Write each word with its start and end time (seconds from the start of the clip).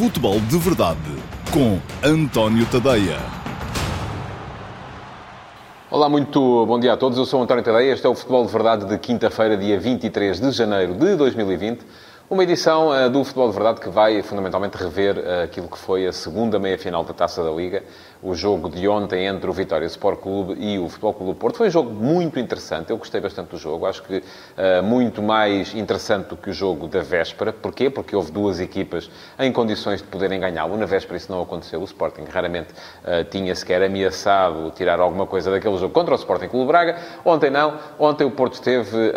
Futebol 0.00 0.40
de 0.40 0.56
Verdade 0.56 0.98
com 1.52 1.78
António 2.02 2.64
Tadeia. 2.64 3.18
Olá, 5.90 6.08
muito 6.08 6.64
bom 6.64 6.80
dia 6.80 6.94
a 6.94 6.96
todos. 6.96 7.18
Eu 7.18 7.26
sou 7.26 7.42
António 7.42 7.62
Tadeia. 7.62 7.92
Este 7.92 8.06
é 8.06 8.08
o 8.08 8.14
Futebol 8.14 8.46
de 8.46 8.50
Verdade 8.50 8.86
de 8.86 8.96
quinta-feira, 8.96 9.58
dia 9.58 9.78
23 9.78 10.40
de 10.40 10.52
janeiro 10.52 10.94
de 10.94 11.16
2020. 11.16 11.84
Uma 12.30 12.44
edição 12.44 12.90
uh, 12.90 13.10
do 13.10 13.24
Futebol 13.24 13.48
de 13.48 13.54
Verdade 13.54 13.80
que 13.80 13.88
vai 13.88 14.22
fundamentalmente 14.22 14.76
rever 14.76 15.18
uh, 15.18 15.42
aquilo 15.42 15.66
que 15.66 15.76
foi 15.76 16.06
a 16.06 16.12
segunda 16.12 16.60
meia-final 16.60 17.02
da 17.02 17.12
Taça 17.12 17.42
da 17.42 17.50
Liga, 17.50 17.82
o 18.22 18.36
jogo 18.36 18.70
de 18.70 18.86
ontem 18.86 19.26
entre 19.26 19.50
o 19.50 19.52
Vitória 19.52 19.84
Sport 19.86 20.20
Clube 20.20 20.54
e 20.56 20.78
o 20.78 20.88
Futebol 20.88 21.12
Clube 21.12 21.32
do 21.32 21.36
Porto. 21.36 21.56
Foi 21.56 21.66
um 21.66 21.70
jogo 21.72 21.90
muito 21.90 22.38
interessante, 22.38 22.90
eu 22.90 22.98
gostei 22.98 23.20
bastante 23.20 23.48
do 23.48 23.56
jogo, 23.58 23.84
acho 23.84 24.04
que 24.04 24.18
uh, 24.18 24.80
muito 24.80 25.20
mais 25.20 25.74
interessante 25.74 26.28
do 26.28 26.36
que 26.36 26.50
o 26.50 26.52
jogo 26.52 26.86
da 26.86 27.00
véspera. 27.00 27.52
Porquê? 27.52 27.90
Porque 27.90 28.14
houve 28.14 28.30
duas 28.30 28.60
equipas 28.60 29.10
em 29.36 29.50
condições 29.50 30.00
de 30.00 30.06
poderem 30.06 30.38
ganhá-lo. 30.38 30.76
Na 30.76 30.86
véspera 30.86 31.16
isso 31.16 31.32
não 31.32 31.42
aconteceu, 31.42 31.80
o 31.80 31.84
Sporting 31.84 32.26
raramente 32.30 32.68
tinha 33.30 33.52
sequer 33.56 33.82
ameaçado 33.82 34.70
tirar 34.76 35.00
alguma 35.00 35.26
coisa 35.26 35.50
daquele 35.50 35.76
jogo 35.78 35.92
contra 35.92 36.14
o 36.14 36.16
Sporting 36.16 36.46
Clube 36.46 36.68
Braga. 36.68 36.96
Ontem 37.24 37.50
não, 37.50 37.76
ontem 37.98 38.24
o 38.24 38.30
Porto 38.30 38.62
teve, 38.62 39.12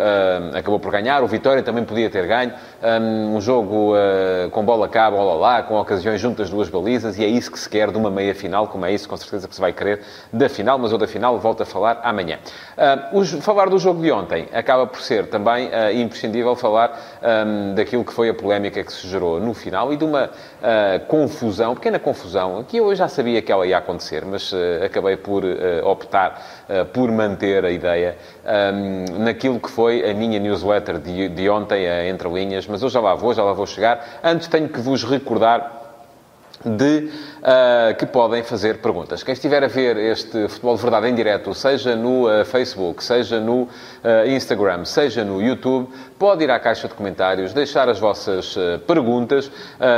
acabou 0.52 0.80
por 0.80 0.90
ganhar, 0.90 1.22
o 1.22 1.28
Vitória 1.28 1.62
também 1.62 1.84
podia 1.84 2.10
ter 2.10 2.26
ganho 2.26 2.52
um 2.82 3.03
jogo 3.44 3.94
uh, 3.94 4.48
com 4.50 4.64
bola 4.64 4.88
cá, 4.88 5.10
bola 5.10 5.34
lá, 5.34 5.62
com 5.62 5.78
ocasiões 5.78 6.20
juntas 6.20 6.48
duas 6.48 6.70
balizas, 6.70 7.18
e 7.18 7.24
é 7.24 7.28
isso 7.28 7.52
que 7.52 7.58
se 7.58 7.68
quer 7.68 7.90
de 7.90 7.98
uma 7.98 8.10
meia-final, 8.10 8.66
como 8.68 8.86
é 8.86 8.92
isso 8.92 9.06
com 9.08 9.16
certeza 9.16 9.46
que 9.46 9.54
se 9.54 9.60
vai 9.60 9.72
querer 9.72 10.00
da 10.32 10.48
final, 10.48 10.78
mas 10.78 10.90
eu 10.90 10.98
da 10.98 11.06
final 11.06 11.38
volto 11.38 11.62
a 11.62 11.66
falar 11.66 12.00
amanhã. 12.02 12.38
Uh, 13.12 13.18
os, 13.18 13.32
falar 13.44 13.68
do 13.68 13.78
jogo 13.78 14.00
de 14.00 14.10
ontem 14.10 14.48
acaba 14.52 14.86
por 14.86 15.00
ser 15.00 15.26
também 15.28 15.68
uh, 15.68 15.92
imprescindível 15.94 16.56
falar 16.56 16.98
um, 17.46 17.74
daquilo 17.74 18.04
que 18.04 18.12
foi 18.12 18.30
a 18.30 18.34
polémica 18.34 18.82
que 18.82 18.92
se 18.92 19.06
gerou 19.06 19.38
no 19.38 19.52
final 19.52 19.92
e 19.92 19.96
de 19.96 20.04
uma 20.04 20.30
confusão, 21.08 21.74
pequena 21.74 21.98
confusão, 21.98 22.64
que 22.66 22.78
eu 22.78 22.94
já 22.94 23.06
sabia 23.06 23.42
que 23.42 23.52
ela 23.52 23.66
ia 23.66 23.76
acontecer, 23.76 24.24
mas 24.24 24.50
acabei 24.82 25.16
por 25.16 25.42
optar 25.84 26.42
por 26.92 27.12
manter 27.12 27.64
a 27.64 27.70
ideia 27.70 28.16
um, 28.44 29.18
naquilo 29.24 29.58
que 29.58 29.70
foi 29.70 30.08
a 30.08 30.14
minha 30.14 30.38
newsletter 30.38 30.98
de, 30.98 31.28
de 31.28 31.48
ontem, 31.48 31.86
entre 32.08 32.28
linhas, 32.28 32.66
mas 32.66 32.82
eu 32.82 32.88
já 32.88 33.00
lá 33.00 33.14
vou, 33.14 33.34
já 33.34 33.42
lá 33.42 33.52
vou 33.52 33.66
chegar. 33.66 34.20
Antes 34.22 34.48
tenho 34.48 34.68
que 34.68 34.80
vos 34.80 35.04
recordar 35.04 35.83
de 36.64 37.10
uh, 37.40 37.94
que 37.96 38.06
podem 38.06 38.42
fazer 38.42 38.78
perguntas. 38.78 39.22
Quem 39.22 39.32
estiver 39.32 39.62
a 39.64 39.66
ver 39.66 39.96
este 39.96 40.48
Futebol 40.48 40.76
de 40.76 40.82
Verdade 40.82 41.08
em 41.08 41.14
direto, 41.14 41.54
seja 41.54 41.96
no 41.96 42.28
uh, 42.28 42.44
Facebook, 42.44 43.02
seja 43.02 43.40
no 43.40 43.62
uh, 43.62 43.68
Instagram, 44.26 44.84
seja 44.84 45.24
no 45.24 45.42
YouTube, 45.42 45.88
pode 46.18 46.44
ir 46.44 46.50
à 46.50 46.58
caixa 46.58 46.88
de 46.88 46.94
comentários, 46.94 47.52
deixar 47.52 47.88
as 47.88 47.98
vossas 47.98 48.56
perguntas. 48.86 49.50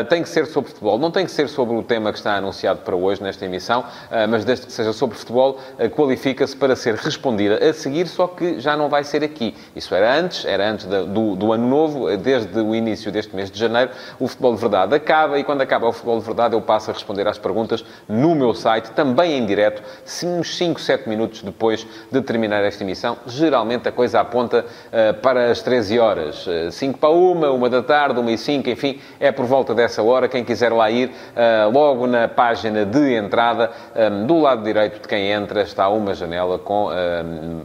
tem 0.08 0.22
que 0.22 0.28
ser 0.28 0.46
sobre 0.46 0.70
futebol, 0.70 0.98
não 0.98 1.10
tem 1.10 1.24
que 1.24 1.30
ser 1.30 1.48
sobre 1.48 1.76
o 1.76 1.82
tema 1.82 2.10
que 2.10 2.18
está 2.18 2.34
anunciado 2.36 2.80
para 2.80 2.96
hoje 2.96 3.22
nesta 3.22 3.44
emissão, 3.44 3.84
mas 4.28 4.44
desde 4.44 4.66
que 4.66 4.72
seja 4.72 4.92
sobre 4.92 5.16
futebol, 5.16 5.60
qualifica-se 5.94 6.56
para 6.56 6.74
ser 6.74 6.94
respondida 6.94 7.64
a 7.64 7.72
seguir, 7.72 8.08
só 8.08 8.26
que 8.26 8.58
já 8.58 8.76
não 8.76 8.88
vai 8.88 9.04
ser 9.04 9.22
aqui. 9.22 9.54
Isso 9.76 9.94
era 9.94 10.18
antes, 10.18 10.44
era 10.44 10.68
antes 10.68 10.86
do, 10.86 11.36
do 11.36 11.52
ano 11.52 11.68
novo, 11.68 12.16
desde 12.16 12.58
o 12.58 12.74
início 12.74 13.12
deste 13.12 13.36
mês 13.36 13.50
de 13.50 13.58
janeiro, 13.58 13.90
o 14.18 14.26
Futebol 14.26 14.54
de 14.54 14.60
Verdade 14.60 14.94
acaba 14.94 15.38
e 15.38 15.44
quando 15.44 15.60
acaba 15.60 15.86
o 15.86 15.92
Futebol 15.92 16.18
de 16.18 16.24
Verdade 16.24 16.45
eu 16.54 16.60
passo 16.60 16.90
a 16.90 16.94
responder 16.94 17.26
às 17.26 17.38
perguntas 17.38 17.84
no 18.08 18.34
meu 18.34 18.54
site, 18.54 18.90
também 18.92 19.38
em 19.38 19.46
direto, 19.46 19.82
uns 20.24 20.56
5, 20.56 20.80
7 20.80 21.08
minutos 21.08 21.42
depois 21.42 21.86
de 22.10 22.20
terminar 22.22 22.62
esta 22.64 22.82
emissão. 22.82 23.16
Geralmente 23.26 23.88
a 23.88 23.92
coisa 23.92 24.20
aponta 24.20 24.64
uh, 24.64 25.14
para 25.20 25.50
as 25.50 25.62
13 25.62 25.98
horas. 25.98 26.46
Uh, 26.46 26.70
5 26.70 26.98
para 26.98 27.10
1, 27.10 27.54
1 27.54 27.68
da 27.68 27.82
tarde, 27.82 28.20
1 28.20 28.30
e 28.30 28.38
5, 28.38 28.70
enfim, 28.70 29.00
é 29.20 29.30
por 29.32 29.46
volta 29.46 29.74
dessa 29.74 30.02
hora. 30.02 30.28
Quem 30.28 30.44
quiser 30.44 30.72
lá 30.72 30.90
ir, 30.90 31.08
uh, 31.08 31.70
logo 31.72 32.06
na 32.06 32.28
página 32.28 32.84
de 32.84 33.14
entrada, 33.14 33.70
um, 33.94 34.26
do 34.26 34.38
lado 34.38 34.62
direito 34.62 35.00
de 35.00 35.08
quem 35.08 35.30
entra, 35.30 35.62
está 35.62 35.88
uma 35.88 36.14
janela 36.14 36.58
com, 36.58 36.88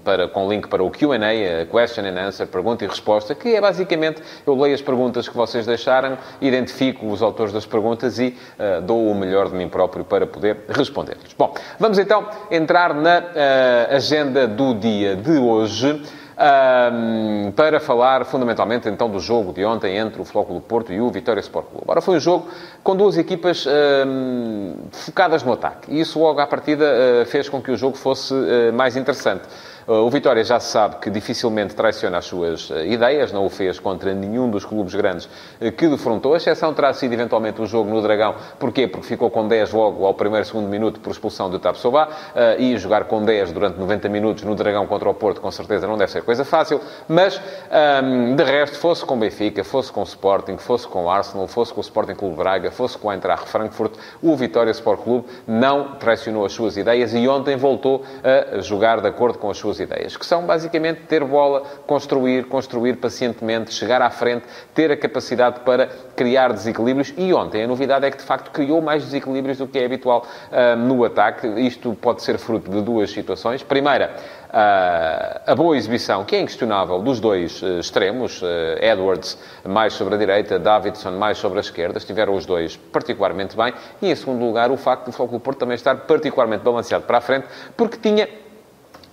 para, 0.04 0.28
com 0.28 0.50
link 0.50 0.68
para 0.68 0.84
o 0.84 0.90
Q&A, 0.90 1.66
Question 1.66 2.06
and 2.06 2.28
Answer, 2.28 2.48
pergunta 2.48 2.84
e 2.84 2.88
resposta, 2.88 3.34
que 3.34 3.56
é 3.56 3.62
basicamente, 3.62 4.22
eu 4.46 4.56
leio 4.56 4.74
as 4.74 4.82
perguntas 4.82 5.28
que 5.28 5.36
vocês 5.36 5.66
deixaram, 5.66 6.18
identifico 6.40 7.08
os 7.08 7.22
autores 7.22 7.54
das 7.54 7.66
perguntas 7.66 8.20
e 8.20 8.38
dou 8.80 9.10
o 9.10 9.16
melhor 9.16 9.50
de 9.50 9.56
mim 9.56 9.68
próprio 9.68 10.06
para 10.06 10.26
poder 10.26 10.66
responder-lhes. 10.70 11.34
Bom, 11.38 11.54
vamos 11.80 11.98
então 11.98 12.28
entrar 12.50 12.94
na 12.94 13.20
uh, 13.20 13.96
agenda 13.96 14.48
do 14.48 14.74
dia 14.76 15.16
de 15.16 15.38
hoje. 15.38 16.02
Um, 16.42 17.52
para 17.52 17.80
falar 17.80 18.26
fundamentalmente 18.26 18.90
então 18.90 19.08
do 19.08 19.20
jogo 19.20 19.54
de 19.54 19.64
ontem 19.64 19.96
entre 19.98 20.20
o 20.20 20.26
Flóculo 20.26 20.60
Porto 20.60 20.92
e 20.92 21.00
o 21.00 21.08
Vitória 21.12 21.40
Sport 21.40 21.68
Clube. 21.68 21.86
Ora, 21.88 22.02
foi 22.02 22.16
um 22.16 22.20
jogo 22.20 22.48
com 22.84 22.96
duas 22.96 23.16
equipas 23.16 23.68
um, 23.68 24.76
focadas 24.92 25.44
no 25.44 25.54
ataque 25.54 25.92
e 25.94 26.00
isso 26.00 26.20
logo 26.20 26.40
à 26.40 26.48
partida 26.48 26.86
uh, 26.86 27.26
fez 27.28 27.48
com 27.48 27.62
que 27.62 27.70
o 27.70 27.78
jogo 27.78 27.96
fosse 27.96 28.34
uh, 28.34 28.74
mais 28.74 28.98
interessante. 28.98 29.44
O 29.88 30.10
Vitória 30.12 30.44
já 30.44 30.60
sabe 30.60 30.98
que 30.98 31.10
dificilmente 31.10 31.74
traiciona 31.74 32.20
as 32.20 32.26
suas 32.26 32.70
eh, 32.70 32.88
ideias, 32.88 33.32
não 33.32 33.46
o 33.46 33.50
fez 33.50 33.80
contra 33.80 34.14
nenhum 34.14 34.50
dos 34.50 34.64
clubes 34.64 34.94
grandes 34.94 35.28
eh, 35.60 35.72
que 35.72 35.88
defrontou. 35.88 36.36
A 36.36 36.38
exceção 36.38 36.72
terá 36.72 36.94
sido 36.94 37.14
eventualmente 37.14 37.60
o 37.60 37.66
jogo 37.66 37.90
no 37.90 38.00
Dragão. 38.00 38.36
Porquê? 38.60 38.88
Porque 38.88 39.08
ficou 39.08 39.32
com 39.32 39.48
10 39.48 39.72
logo 39.72 40.06
ao 40.06 40.14
primeiro, 40.14 40.46
segundo 40.46 40.68
minuto 40.68 41.00
por 41.00 41.10
expulsão 41.10 41.50
de 41.50 41.58
Tapsobá 41.58 42.10
eh, 42.36 42.58
e 42.60 42.78
jogar 42.78 43.06
com 43.06 43.24
10 43.24 43.52
durante 43.52 43.80
90 43.80 44.08
minutos 44.10 44.44
no 44.44 44.54
Dragão 44.54 44.86
contra 44.86 45.10
o 45.10 45.14
Porto, 45.16 45.42
com 45.42 45.50
certeza 45.50 45.88
não 45.88 45.98
deve 45.98 46.12
ser 46.12 46.22
coisa 46.22 46.46
fácil. 46.46 46.80
Mas, 47.08 47.42
ehm, 47.72 48.36
de 48.36 48.44
resto, 48.44 48.78
fosse 48.78 49.04
com 49.04 49.18
Benfica, 49.18 49.64
fosse 49.64 49.92
com 49.92 50.04
Sporting, 50.04 50.58
fosse 50.58 50.88
com 50.88 51.10
Arsenal, 51.10 51.48
fosse 51.48 51.74
com 51.74 51.80
o 51.80 51.84
Sporting 51.84 52.16
Clube 52.16 52.36
Braga, 52.36 52.70
fosse 52.70 53.00
com 53.00 53.08
o 53.08 53.12
Eintracht 53.12 53.48
Frankfurt, 53.48 53.94
o 54.22 54.36
Vitória 54.36 54.72
Sport 54.72 55.02
Clube 55.02 55.28
não 55.48 55.96
traicionou 55.96 56.46
as 56.46 56.54
suas 56.54 56.78
ideias 56.78 57.14
e 57.16 57.28
ontem 57.28 57.56
voltou 57.56 58.04
a 58.24 58.60
jogar 58.60 59.02
de 59.02 59.08
acordo 59.08 59.40
com 59.40 59.50
as 59.50 59.58
suas 59.58 59.71
suas 59.72 59.80
ideias, 59.80 60.18
que 60.18 60.26
são 60.26 60.46
basicamente 60.46 61.02
ter 61.08 61.24
bola, 61.24 61.62
construir, 61.88 62.46
construir 62.46 62.98
pacientemente, 62.98 63.74
chegar 63.74 64.02
à 64.02 64.10
frente, 64.10 64.46
ter 64.74 64.92
a 64.92 64.98
capacidade 64.98 65.62
para 65.62 65.88
criar 66.16 66.52
desequilíbrios. 66.52 67.14
E 67.18 67.34
ontem 67.34 67.64
a 67.64 67.68
novidade 67.68 68.06
é 68.06 68.12
que 68.12 68.18
de 68.18 68.24
facto 68.24 68.52
criou 68.52 68.82
mais 68.82 69.04
desequilíbrios 69.04 69.58
do 69.58 69.68
que 69.68 69.80
é 69.80 69.86
habitual 69.86 70.26
uh, 70.52 70.76
no 70.76 71.04
ataque. 71.04 71.48
Isto 71.48 71.94
pode 71.94 72.22
ser 72.22 72.38
fruto 72.38 72.70
de 72.70 72.82
duas 72.82 73.12
situações. 73.12 73.64
Primeira, 73.64 74.16
uh, 74.50 75.52
a 75.52 75.56
boa 75.56 75.78
exibição, 75.78 76.26
que 76.26 76.36
é 76.36 76.42
inquestionável, 76.42 77.00
dos 77.00 77.20
dois 77.20 77.62
uh, 77.62 77.80
extremos, 77.80 78.42
Edwards 78.82 79.38
mais 79.66 79.94
sobre 79.94 80.16
a 80.16 80.18
direita, 80.18 80.60
Davidson 80.60 81.12
mais 81.12 81.38
sobre 81.38 81.60
a 81.60 81.62
esquerda, 81.62 81.98
estiveram 81.98 82.36
os 82.36 82.46
dois 82.46 82.76
particularmente 82.76 83.56
bem. 83.56 83.74
E 84.02 84.12
em 84.12 84.16
segundo 84.16 84.44
lugar, 84.46 84.72
o 84.72 84.78
facto 84.78 85.06
do 85.06 85.12
Foco 85.12 85.34
do 85.34 85.40
Porto 85.40 85.60
também 85.60 85.76
estar 85.76 85.96
particularmente 85.96 86.64
balanceado 86.64 87.06
para 87.06 87.20
a 87.20 87.22
frente, 87.22 87.48
porque 87.78 87.98
tinha 87.98 88.28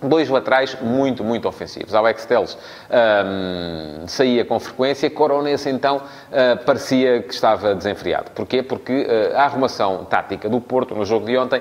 Dois 0.00 0.28
laterais 0.28 0.76
muito, 0.80 1.24
muito 1.24 1.48
ofensivos. 1.48 1.92
Alex 1.92 2.24
Teles 2.24 2.56
um, 2.88 4.06
saía 4.06 4.44
com 4.44 4.60
frequência, 4.60 5.10
Coronas 5.10 5.66
então 5.66 5.96
uh, 5.96 6.64
parecia 6.64 7.20
que 7.20 7.34
estava 7.34 7.74
desenfreado. 7.74 8.30
Porquê? 8.30 8.62
Porque 8.62 8.92
uh, 8.92 9.36
a 9.36 9.42
arrumação 9.42 10.04
tática 10.04 10.48
do 10.48 10.60
Porto 10.60 10.94
no 10.94 11.04
jogo 11.04 11.26
de 11.26 11.36
ontem 11.36 11.60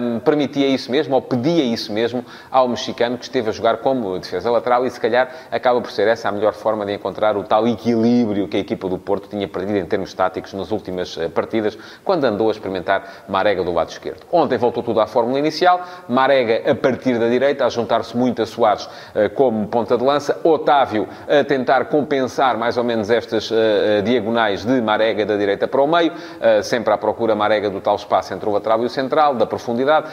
um, 0.00 0.18
permitia 0.20 0.66
isso 0.66 0.90
mesmo, 0.90 1.14
ou 1.14 1.20
pedia 1.20 1.62
isso 1.62 1.92
mesmo 1.92 2.24
ao 2.50 2.66
mexicano 2.68 3.18
que 3.18 3.24
esteve 3.24 3.50
a 3.50 3.52
jogar 3.52 3.76
como 3.78 4.18
defesa 4.18 4.50
lateral 4.50 4.86
e 4.86 4.90
se 4.90 4.98
calhar 4.98 5.30
acaba 5.50 5.78
por 5.82 5.90
ser 5.90 6.08
essa 6.08 6.30
a 6.30 6.32
melhor 6.32 6.54
forma 6.54 6.86
de 6.86 6.94
encontrar 6.94 7.36
o 7.36 7.44
tal 7.44 7.68
equilíbrio 7.68 8.48
que 8.48 8.56
a 8.56 8.60
equipa 8.60 8.88
do 8.88 8.98
Porto 8.98 9.28
tinha 9.28 9.46
perdido 9.46 9.76
em 9.76 9.84
termos 9.84 10.14
táticos 10.14 10.54
nas 10.54 10.70
últimas 10.70 11.18
uh, 11.18 11.28
partidas, 11.28 11.76
quando 12.02 12.24
andou 12.24 12.48
a 12.48 12.52
experimentar 12.52 13.26
Marega 13.28 13.62
do 13.62 13.74
lado 13.74 13.90
esquerdo. 13.90 14.22
Ontem 14.32 14.56
voltou 14.56 14.82
tudo 14.82 15.00
à 15.00 15.06
fórmula 15.06 15.38
inicial, 15.38 15.86
Marega 16.08 16.70
a 16.70 16.74
partir 16.74 17.18
da 17.18 17.28
direita, 17.28 17.57
direita, 17.58 17.66
a 17.66 17.68
juntar-se 17.68 18.16
muito 18.16 18.40
a 18.40 18.46
Soares 18.46 18.88
eh, 19.14 19.28
como 19.28 19.66
ponta 19.66 19.98
de 19.98 20.04
lança. 20.04 20.38
Otávio 20.44 21.08
a 21.28 21.44
tentar 21.44 21.86
compensar 21.86 22.56
mais 22.56 22.76
ou 22.76 22.84
menos 22.84 23.10
estas 23.10 23.50
eh, 23.50 23.98
eh, 23.98 24.02
diagonais 24.02 24.64
de 24.64 24.80
Marega 24.80 25.26
da 25.26 25.36
direita 25.36 25.66
para 25.66 25.82
o 25.82 25.86
meio, 25.86 26.12
sempre 26.62 26.92
à 26.92 26.98
procura 26.98 27.34
Marega 27.34 27.68
do 27.68 27.80
tal 27.80 27.96
espaço 27.96 28.32
entre 28.32 28.48
o 28.48 28.52
lateral 28.52 28.82
e 28.82 28.86
o 28.86 28.88
central, 28.88 29.34
da 29.34 29.46
profundidade. 29.46 30.08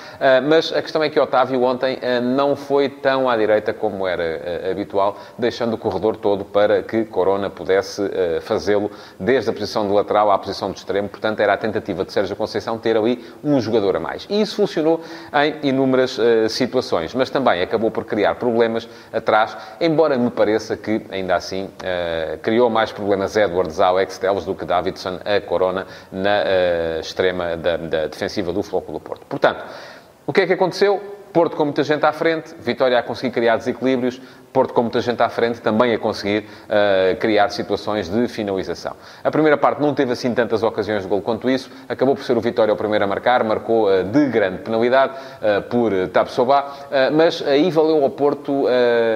Mas 0.47 0.74
a 0.74 0.81
questão 0.81 1.03
é 1.03 1.09
que 1.09 1.19
Otávio 1.19 1.62
ontem 1.63 2.00
não 2.21 2.56
foi 2.56 2.89
tão 2.89 3.30
à 3.30 3.38
direita 3.38 3.74
como 3.74 4.07
era 4.07 4.69
habitual, 4.71 5.18
deixando 5.38 5.74
o 5.74 5.77
corredor 5.77 6.15
todo 6.15 6.45
para 6.45 6.81
que 6.81 7.06
Corona 7.06 7.50
pudesse 7.50 8.01
fazê-lo 8.41 8.89
desde 9.19 9.50
a 9.50 9.53
posição 9.53 9.88
de 9.88 9.94
lateral 9.94 10.31
à 10.31 10.38
posição 10.38 10.71
de 10.71 10.80
extremo. 10.80 11.09
Portanto, 11.09 11.39
era 11.39 11.53
a 11.53 11.57
tentativa 11.57 12.03
de 12.03 12.12
Sérgio 12.12 12.36
Conceição 12.36 12.77
ter 12.77 12.98
ali 12.98 13.24
um 13.44 13.59
jogador 13.59 13.98
a 13.98 14.00
mais. 14.00 14.25
E 14.30 14.41
isso 14.41 14.56
funcionou 14.56 15.01
em 15.33 15.69
inúmeras 15.69 16.18
situações. 16.50 17.13
Mas 17.13 17.30
também 17.35 17.61
acabou 17.61 17.91
por 17.91 18.05
criar 18.05 18.35
problemas 18.35 18.87
atrás, 19.11 19.57
embora 19.81 20.17
me 20.17 20.31
pareça 20.31 20.77
que, 20.77 21.01
ainda 21.11 21.35
assim, 21.35 21.65
uh, 21.65 22.37
criou 22.37 22.69
mais 22.69 22.93
problemas 22.93 23.35
Edwards 23.35 23.77
ao 23.81 23.99
Extels 23.99 24.45
do 24.45 24.55
que 24.55 24.63
Davidson 24.63 25.19
a 25.25 25.41
Corona 25.41 25.85
na 26.09 26.43
uh, 26.43 26.99
extrema 27.01 27.57
da, 27.57 27.75
da, 27.75 28.07
defensiva 28.07 28.53
do 28.53 28.63
Floco 28.63 28.93
do 28.93 29.01
Porto. 29.01 29.25
Portanto, 29.27 29.65
o 30.25 30.31
que 30.31 30.41
é 30.41 30.47
que 30.47 30.53
aconteceu? 30.53 31.14
Porto 31.35 31.57
com 31.57 31.65
muita 31.65 31.83
gente 31.83 32.05
à 32.05 32.13
frente, 32.13 32.55
Vitória 32.61 32.97
a 32.97 33.03
conseguir 33.03 33.33
criar 33.33 33.57
desequilíbrios, 33.57 34.21
Porto 34.53 34.73
com 34.73 34.83
muita 34.83 35.01
gente 35.01 35.21
à 35.21 35.27
frente, 35.27 35.59
também 35.59 35.93
a 35.93 35.99
conseguir 35.99 36.45
uh, 36.63 37.19
criar 37.19 37.49
situações 37.49 38.07
de 38.07 38.25
finalização. 38.29 38.93
A 39.21 39.29
primeira 39.29 39.57
parte 39.57 39.81
não 39.81 39.93
teve 39.93 40.13
assim 40.13 40.33
tantas 40.33 40.63
ocasiões 40.63 41.03
de 41.03 41.09
gol 41.09 41.21
quanto 41.21 41.49
isso, 41.49 41.69
acabou 41.89 42.15
por 42.15 42.23
ser 42.23 42.37
o 42.37 42.39
Vitória 42.39 42.73
o 42.73 42.77
primeiro 42.77 43.03
a 43.03 43.07
marcar, 43.07 43.43
marcou 43.43 43.89
uh, 43.89 44.05
de 44.05 44.27
grande 44.27 44.59
penalidade 44.59 45.11
uh, 45.11 45.61
por 45.63 45.91
Tapsoba, 46.07 46.71
mas 47.11 47.45
aí 47.45 47.69
valeu 47.69 48.01
ao 48.01 48.09
Porto 48.09 48.63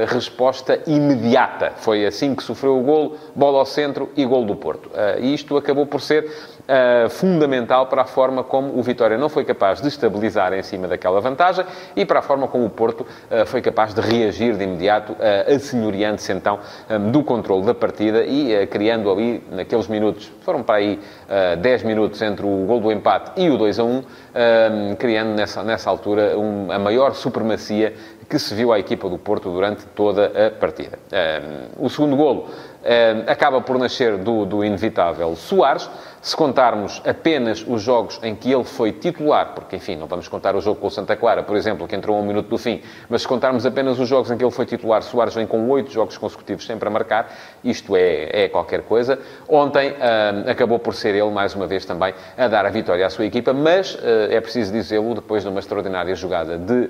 resposta 0.07 0.77
imediata. 0.85 1.71
Foi 1.77 2.05
assim 2.05 2.35
que 2.35 2.43
sofreu 2.43 2.77
o 2.77 2.83
golo, 2.83 3.17
bola 3.33 3.59
ao 3.59 3.65
centro 3.65 4.09
e 4.17 4.25
gol 4.25 4.43
do 4.43 4.57
Porto. 4.57 4.91
E 5.21 5.33
isto 5.33 5.55
acabou 5.55 5.85
por 5.85 6.01
ser 6.01 6.29
uh, 6.69 7.09
fundamental 7.09 7.87
para 7.87 8.03
a 8.03 8.05
forma 8.05 8.43
como 8.43 8.77
o 8.77 8.83
Vitória 8.83 9.17
não 9.17 9.27
foi 9.27 9.43
capaz 9.43 9.81
de 9.81 9.87
estabilizar 9.87 10.53
em 10.53 10.61
cima 10.61 10.87
daquela 10.87 11.19
vantagem 11.19 11.65
e 11.95 12.05
para 12.05 12.19
a 12.19 12.21
forma 12.21 12.47
como 12.47 12.65
o 12.65 12.69
Porto 12.69 13.01
uh, 13.01 13.45
foi 13.45 13.61
capaz 13.61 13.93
de 13.93 14.01
reagir 14.01 14.55
de 14.55 14.63
imediato, 14.63 15.13
uh, 15.13 15.55
assenhoreando-se 15.55 16.31
então 16.31 16.59
um, 16.89 17.11
do 17.11 17.23
controle 17.23 17.65
da 17.65 17.73
partida 17.73 18.23
e 18.23 18.67
criando 18.67 19.09
ali, 19.09 19.43
naqueles 19.51 19.87
minutos, 19.87 20.31
foram 20.41 20.61
para 20.61 20.75
aí 20.75 20.99
10 21.61 21.83
minutos 21.83 22.21
entre 22.21 22.45
o 22.45 22.65
gol 22.65 22.79
do 22.79 22.91
empate 22.91 23.31
e 23.37 23.49
o 23.49 23.57
2 23.57 23.79
a 23.79 23.83
1, 23.83 24.03
criando 24.97 25.35
nessa, 25.35 25.63
nessa 25.63 25.89
altura 25.89 26.37
um, 26.37 26.71
a 26.71 26.77
maior 26.77 27.13
supremacia 27.13 27.93
que 28.27 28.37
se 28.37 28.53
viu 28.53 28.71
à 28.71 28.79
equipa 28.79 29.09
do 29.09 29.17
Porto 29.17 29.49
durante 29.49 29.85
toda 29.87 30.25
a 30.47 30.51
partida. 30.51 30.99
o 31.77 31.89
segundo 31.89 32.15
golo 32.15 32.47
acaba 33.27 33.61
por 33.61 33.77
nascer 33.77 34.17
do, 34.17 34.45
do 34.45 34.63
inevitável 34.63 35.35
Soares, 35.35 35.89
se 36.21 36.35
contarmos 36.35 37.01
apenas 37.05 37.65
os 37.67 37.81
jogos 37.81 38.19
em 38.23 38.35
que 38.35 38.51
ele 38.51 38.63
foi 38.63 38.91
titular, 38.91 39.53
porque, 39.53 39.75
enfim, 39.75 39.95
não 39.95 40.07
vamos 40.07 40.27
contar 40.27 40.55
o 40.55 40.61
jogo 40.61 40.79
com 40.79 40.87
o 40.87 40.91
Santa 40.91 41.15
Clara, 41.15 41.43
por 41.43 41.55
exemplo, 41.55 41.87
que 41.87 41.95
entrou 41.95 42.17
a 42.17 42.19
um 42.19 42.25
minuto 42.25 42.47
do 42.47 42.57
fim, 42.57 42.81
mas 43.07 43.21
se 43.21 43.27
contarmos 43.27 43.65
apenas 43.65 43.99
os 43.99 44.07
jogos 44.07 44.29
em 44.31 44.37
que 44.37 44.43
ele 44.43 44.51
foi 44.51 44.65
titular, 44.65 45.01
Soares 45.01 45.33
vem 45.33 45.47
com 45.47 45.69
oito 45.69 45.91
jogos 45.91 46.17
consecutivos 46.17 46.65
sempre 46.65 46.87
a 46.87 46.91
marcar, 46.91 47.33
isto 47.63 47.95
é, 47.95 48.43
é 48.43 48.49
qualquer 48.49 48.83
coisa. 48.83 49.19
Ontem 49.47 49.91
uh, 49.91 50.49
acabou 50.49 50.79
por 50.79 50.93
ser 50.93 51.15
ele, 51.15 51.29
mais 51.29 51.55
uma 51.55 51.67
vez, 51.67 51.85
também 51.85 52.13
a 52.37 52.47
dar 52.47 52.65
a 52.65 52.69
vitória 52.69 53.05
à 53.05 53.09
sua 53.09 53.25
equipa, 53.25 53.53
mas 53.53 53.95
uh, 53.95 53.99
é 54.29 54.39
preciso 54.41 54.71
dizê-lo, 54.71 55.15
depois 55.15 55.43
de 55.43 55.49
uma 55.49 55.59
extraordinária 55.59 56.15
jogada 56.15 56.57
de 56.57 56.73
uh, 56.73 56.89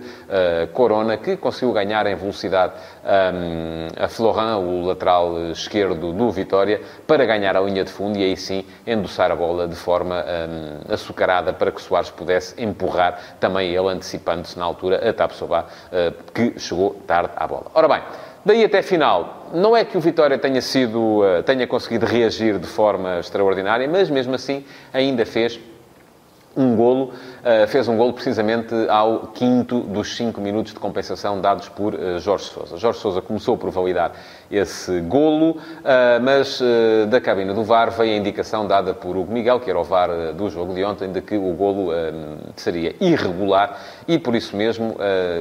Corona, 0.73 1.17
que 1.17 1.37
conseguiu 1.37 1.71
ganhar 1.73 2.05
em 2.07 2.15
velocidade 2.15 2.73
um, 3.03 3.87
a 4.03 4.07
Florent, 4.07 4.57
o 4.57 4.85
lateral 4.85 5.37
esquerdo 5.51 6.11
do 6.13 6.31
Vitória, 6.31 6.81
para 7.07 7.25
ganhar 7.25 7.55
a 7.55 7.61
linha 7.61 7.83
de 7.83 7.91
fundo 7.91 8.17
e 8.17 8.23
aí 8.23 8.37
sim 8.37 8.65
endossar 8.85 9.31
a 9.31 9.35
bola 9.35 9.67
de 9.67 9.75
forma 9.75 10.23
um, 10.23 10.93
açucarada 10.93 11.53
para 11.53 11.71
que 11.71 11.81
Soares 11.81 12.09
pudesse 12.09 12.61
empurrar 12.61 13.19
também 13.39 13.71
ele, 13.71 13.87
antecipando-se 13.87 14.57
na 14.57 14.65
altura 14.65 15.09
a 15.09 15.13
Tapsoba, 15.13 15.67
uh, 15.91 16.31
que 16.33 16.59
chegou 16.59 16.95
tarde 17.07 17.31
à 17.35 17.47
bola. 17.47 17.67
Ora 17.73 17.87
bem, 17.87 18.01
daí 18.45 18.63
até 18.63 18.81
final, 18.81 19.47
não 19.53 19.75
é 19.75 19.83
que 19.83 19.97
o 19.97 20.01
Vitória 20.01 20.37
tenha 20.37 20.61
sido, 20.61 21.21
uh, 21.21 21.43
tenha 21.43 21.65
conseguido 21.67 22.05
reagir 22.05 22.57
de 22.59 22.67
forma 22.67 23.19
extraordinária, 23.19 23.87
mas 23.87 24.09
mesmo 24.09 24.35
assim 24.35 24.65
ainda 24.93 25.25
fez 25.25 25.59
um 26.55 26.75
golo, 26.75 27.13
uh, 27.39 27.67
fez 27.67 27.87
um 27.87 27.97
golo 27.97 28.13
precisamente 28.13 28.73
ao 28.89 29.27
quinto 29.27 29.81
dos 29.81 30.15
cinco 30.15 30.41
minutos 30.41 30.73
de 30.73 30.79
compensação 30.79 31.39
dados 31.39 31.69
por 31.69 31.93
uh, 31.93 32.19
Jorge 32.19 32.45
Sousa. 32.45 32.77
Jorge 32.77 32.99
Sousa 32.99 33.21
começou 33.21 33.57
por 33.57 33.69
validar 33.69 34.11
esse 34.51 34.99
golo, 35.01 35.51
uh, 35.51 35.57
mas 36.21 36.61
da 37.09 37.21
cabina 37.21 37.53
do 37.53 37.63
VAR 37.63 37.91
veio 37.91 38.13
a 38.13 38.17
indicação 38.17 38.67
dada 38.67 38.93
por 38.93 39.15
Hugo 39.15 39.31
Miguel, 39.31 39.59
que 39.59 39.69
era 39.69 39.79
o 39.79 39.83
VAR 39.83 40.33
do 40.33 40.49
jogo 40.49 40.73
de 40.73 40.83
ontem, 40.83 41.11
de 41.11 41.21
que 41.21 41.37
o 41.37 41.53
golo 41.53 41.91
seria 42.55 42.95
irregular 42.99 43.79
e 44.07 44.17
por 44.17 44.35
isso 44.35 44.55
mesmo 44.55 44.95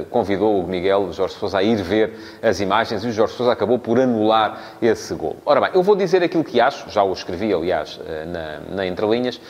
convidou 0.09 0.55
o 0.55 0.59
Hugo 0.59 0.69
Miguel, 0.69 1.11
Jorge 1.11 1.35
Sousa, 1.35 1.57
a 1.57 1.63
ir 1.63 1.77
ver 1.77 2.13
as 2.41 2.59
imagens 2.59 3.03
e 3.03 3.07
o 3.07 3.11
Jorge 3.11 3.33
Sousa 3.33 3.51
acabou 3.51 3.79
por 3.79 3.99
anular 3.99 4.77
esse 4.81 5.13
golo. 5.15 5.37
Ora 5.45 5.59
bem, 5.61 5.71
eu 5.73 5.81
vou 5.81 5.95
dizer 5.95 6.23
aquilo 6.23 6.43
que 6.43 6.61
acho, 6.61 6.89
já 6.89 7.03
o 7.03 7.11
escrevi, 7.11 7.53
aliás, 7.53 7.99
na, 8.27 8.75
na 8.75 8.85
entrelinhas 8.85 9.41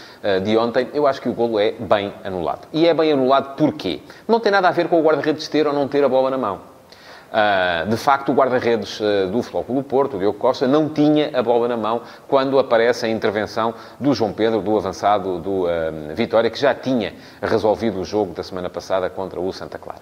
de 0.43 0.57
ontem, 0.57 0.87
eu 0.93 1.05
acho 1.05 1.21
que 1.21 1.29
o 1.29 1.33
golo 1.33 1.59
é 1.59 1.73
bem 1.73 2.13
anulado. 2.23 2.38
E 2.71 2.87
é 2.87 2.93
bem 2.93 3.11
anulado 3.11 3.55
porquê? 3.55 4.01
Não 4.27 4.39
tem 4.39 4.51
nada 4.51 4.67
a 4.67 4.71
ver 4.71 4.87
com 4.87 4.99
o 4.99 5.03
guarda-redes 5.03 5.47
ter 5.47 5.67
ou 5.67 5.73
não 5.73 5.87
ter 5.87 6.03
a 6.03 6.09
bola 6.09 6.29
na 6.29 6.37
mão. 6.37 6.69
Uh, 7.29 7.87
de 7.87 7.95
facto, 7.95 8.31
o 8.31 8.33
guarda-redes 8.33 8.99
uh, 8.99 9.27
do 9.27 9.73
do 9.73 9.83
Porto, 9.83 10.17
o 10.17 10.19
Diogo 10.19 10.39
Costa, 10.39 10.67
não 10.67 10.89
tinha 10.89 11.29
a 11.31 11.43
bola 11.43 11.67
na 11.67 11.77
mão 11.77 12.01
quando 12.27 12.57
aparece 12.57 13.05
a 13.05 13.09
intervenção 13.09 13.75
do 13.99 14.15
João 14.15 14.33
Pedro, 14.33 14.61
do 14.61 14.75
avançado 14.75 15.37
do 15.37 15.65
uh, 15.65 15.67
Vitória, 16.15 16.49
que 16.49 16.59
já 16.59 16.73
tinha 16.73 17.13
resolvido 17.39 17.99
o 17.99 18.03
jogo 18.03 18.33
da 18.33 18.41
semana 18.41 18.67
passada 18.67 19.11
contra 19.11 19.39
o 19.39 19.53
Santa 19.53 19.77
Clara 19.77 20.01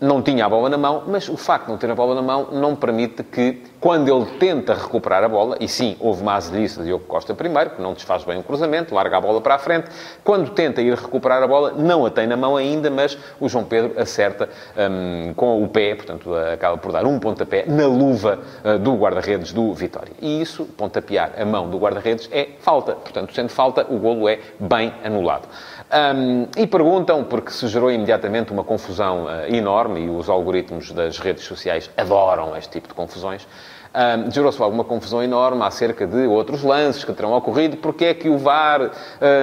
não 0.00 0.22
tinha 0.22 0.44
a 0.44 0.48
bola 0.48 0.68
na 0.68 0.76
mão, 0.76 1.04
mas 1.06 1.28
o 1.28 1.36
facto 1.36 1.66
de 1.66 1.72
não 1.72 1.78
ter 1.78 1.90
a 1.90 1.94
bola 1.94 2.14
na 2.14 2.22
mão 2.22 2.48
não 2.52 2.74
permite 2.76 3.22
que, 3.22 3.62
quando 3.80 4.08
ele 4.08 4.26
tenta 4.38 4.74
recuperar 4.74 5.24
a 5.24 5.28
bola, 5.28 5.56
e 5.60 5.68
sim, 5.68 5.96
houve 6.00 6.22
uma 6.22 6.34
azelice 6.34 6.78
de 6.78 6.86
Diogo 6.86 7.04
Costa 7.04 7.34
primeiro, 7.34 7.70
que 7.70 7.82
não 7.82 7.94
desfaz 7.94 8.24
bem 8.24 8.38
o 8.38 8.42
cruzamento, 8.42 8.94
larga 8.94 9.16
a 9.16 9.20
bola 9.20 9.40
para 9.40 9.54
a 9.54 9.58
frente, 9.58 9.88
quando 10.22 10.50
tenta 10.50 10.82
ir 10.82 10.94
recuperar 10.94 11.42
a 11.42 11.46
bola, 11.46 11.72
não 11.72 12.04
a 12.04 12.10
tem 12.10 12.26
na 12.26 12.36
mão 12.36 12.56
ainda, 12.56 12.90
mas 12.90 13.16
o 13.40 13.48
João 13.48 13.64
Pedro 13.64 14.00
acerta 14.00 14.48
um, 14.76 15.32
com 15.34 15.62
o 15.62 15.68
pé, 15.68 15.94
portanto, 15.94 16.34
acaba 16.34 16.76
por 16.76 16.92
dar 16.92 17.06
um 17.06 17.18
pontapé 17.18 17.64
na 17.66 17.86
luva 17.86 18.40
uh, 18.64 18.78
do 18.78 18.94
guarda-redes 18.94 19.52
do 19.52 19.72
Vitória. 19.72 20.12
E 20.20 20.40
isso, 20.40 20.64
pontapear 20.64 21.32
a 21.38 21.44
mão 21.44 21.68
do 21.70 21.78
guarda-redes, 21.78 22.28
é 22.32 22.48
falta. 22.60 22.92
Portanto, 22.92 23.34
sendo 23.34 23.48
falta, 23.48 23.86
o 23.88 23.98
golo 23.98 24.28
é 24.28 24.38
bem 24.58 24.92
anulado. 25.04 25.48
Um, 25.94 26.48
e 26.56 26.66
perguntam, 26.66 27.22
porque 27.22 27.52
se 27.52 27.68
gerou 27.68 27.88
imediatamente 27.88 28.52
uma 28.52 28.64
confusão 28.64 29.26
uh, 29.26 29.54
enorme, 29.54 30.00
e 30.00 30.10
os 30.10 30.28
algoritmos 30.28 30.90
das 30.90 31.20
redes 31.20 31.44
sociais 31.44 31.88
adoram 31.96 32.56
este 32.56 32.72
tipo 32.72 32.88
de 32.88 32.94
confusões, 32.94 33.46
um, 33.94 34.28
gerou-se 34.28 34.60
alguma 34.60 34.82
confusão 34.82 35.22
enorme 35.22 35.62
acerca 35.62 36.04
de 36.04 36.26
outros 36.26 36.64
lances 36.64 37.04
que 37.04 37.12
terão 37.12 37.32
ocorrido. 37.32 37.76
Porque 37.76 38.06
é 38.06 38.14
que 38.14 38.28
o 38.28 38.36
VAR 38.36 38.82
uh, 38.82 38.90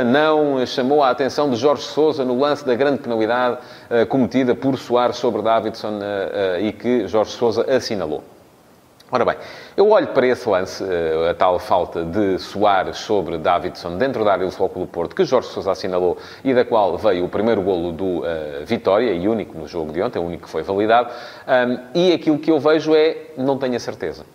não 0.05 0.65
chamou 0.65 1.01
a 1.01 1.09
atenção 1.09 1.49
de 1.49 1.55
Jorge 1.55 1.83
Sousa 1.83 2.25
no 2.25 2.37
lance 2.37 2.65
da 2.65 2.75
grande 2.75 2.97
penalidade 2.97 3.57
uh, 3.89 4.05
cometida 4.07 4.53
por 4.53 4.77
Soares 4.77 5.15
sobre 5.15 5.41
Davidson 5.41 5.99
e 6.59 6.73
que 6.73 7.07
Jorge 7.07 7.31
Sousa 7.31 7.65
assinalou? 7.73 8.30
Ora 9.13 9.25
bem, 9.25 9.35
eu 9.75 9.89
olho 9.89 10.07
para 10.07 10.25
esse 10.25 10.47
lance, 10.47 10.81
eh, 10.81 11.31
a 11.31 11.33
tal 11.33 11.59
falta 11.59 12.01
de 12.05 12.39
Soares 12.39 12.99
sobre 12.99 13.37
Davidson 13.37 13.97
dentro 13.97 14.23
da 14.23 14.31
área 14.31 14.45
do 14.45 14.51
Futebol 14.53 14.85
do 14.85 14.89
Porto, 14.89 15.13
que 15.13 15.25
Jorge 15.25 15.49
Sousa 15.49 15.73
assinalou 15.73 16.17
e 16.45 16.53
da 16.53 16.63
qual 16.63 16.97
veio 16.97 17.25
o 17.25 17.27
primeiro 17.27 17.61
golo 17.61 17.91
do 17.91 18.19
uh, 18.19 18.23
Vitória, 18.65 19.11
e 19.11 19.27
único 19.27 19.57
no 19.57 19.67
jogo 19.67 19.91
de 19.91 20.01
ontem, 20.01 20.17
o 20.17 20.21
único 20.21 20.43
que 20.43 20.49
foi 20.49 20.63
validado, 20.63 21.09
um, 21.45 21.79
e 21.93 22.13
aquilo 22.13 22.39
que 22.39 22.49
eu 22.49 22.57
vejo 22.57 22.95
é, 22.95 23.17
não 23.35 23.57
tenho 23.57 23.75
a 23.75 23.79
certeza. 23.79 24.25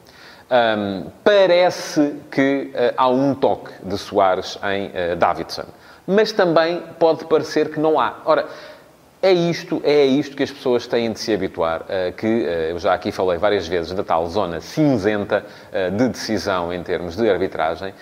Um, 0.50 1.06
parece 1.25 2.17
que 2.31 2.70
uh, 2.75 2.94
há 2.99 3.08
um 3.08 3.34
toque 3.34 3.73
de 3.82 3.96
Soares 3.96 4.58
em 4.62 4.88
uh, 4.88 5.17
Davidson, 5.17 5.64
mas 6.06 6.32
também 6.32 6.83
pode 6.99 7.25
parecer 7.25 7.71
que 7.71 7.80
não 7.80 7.99
há. 7.99 8.16
Ora, 8.26 8.45
é 9.26 9.33
isto, 9.33 9.80
é 9.83 10.04
isto 10.04 10.37
que 10.37 10.45
as 10.45 10.52
pessoas 10.52 10.87
têm 10.87 11.11
de 11.11 11.18
se 11.18 11.35
habituar, 11.35 11.85
eh, 11.88 12.12
que 12.16 12.26
eh, 12.26 12.71
eu 12.71 12.78
já 12.78 12.95
aqui 12.95 13.11
falei 13.11 13.37
várias 13.38 13.66
vezes 13.66 13.92
da 13.92 14.04
tal 14.04 14.25
zona 14.28 14.61
cinzenta 14.61 15.45
eh, 15.73 15.90
de 15.90 16.09
decisão 16.09 16.73
em 16.73 16.80
termos 16.80 17.16
de 17.16 17.28
arbitragem, 17.28 17.92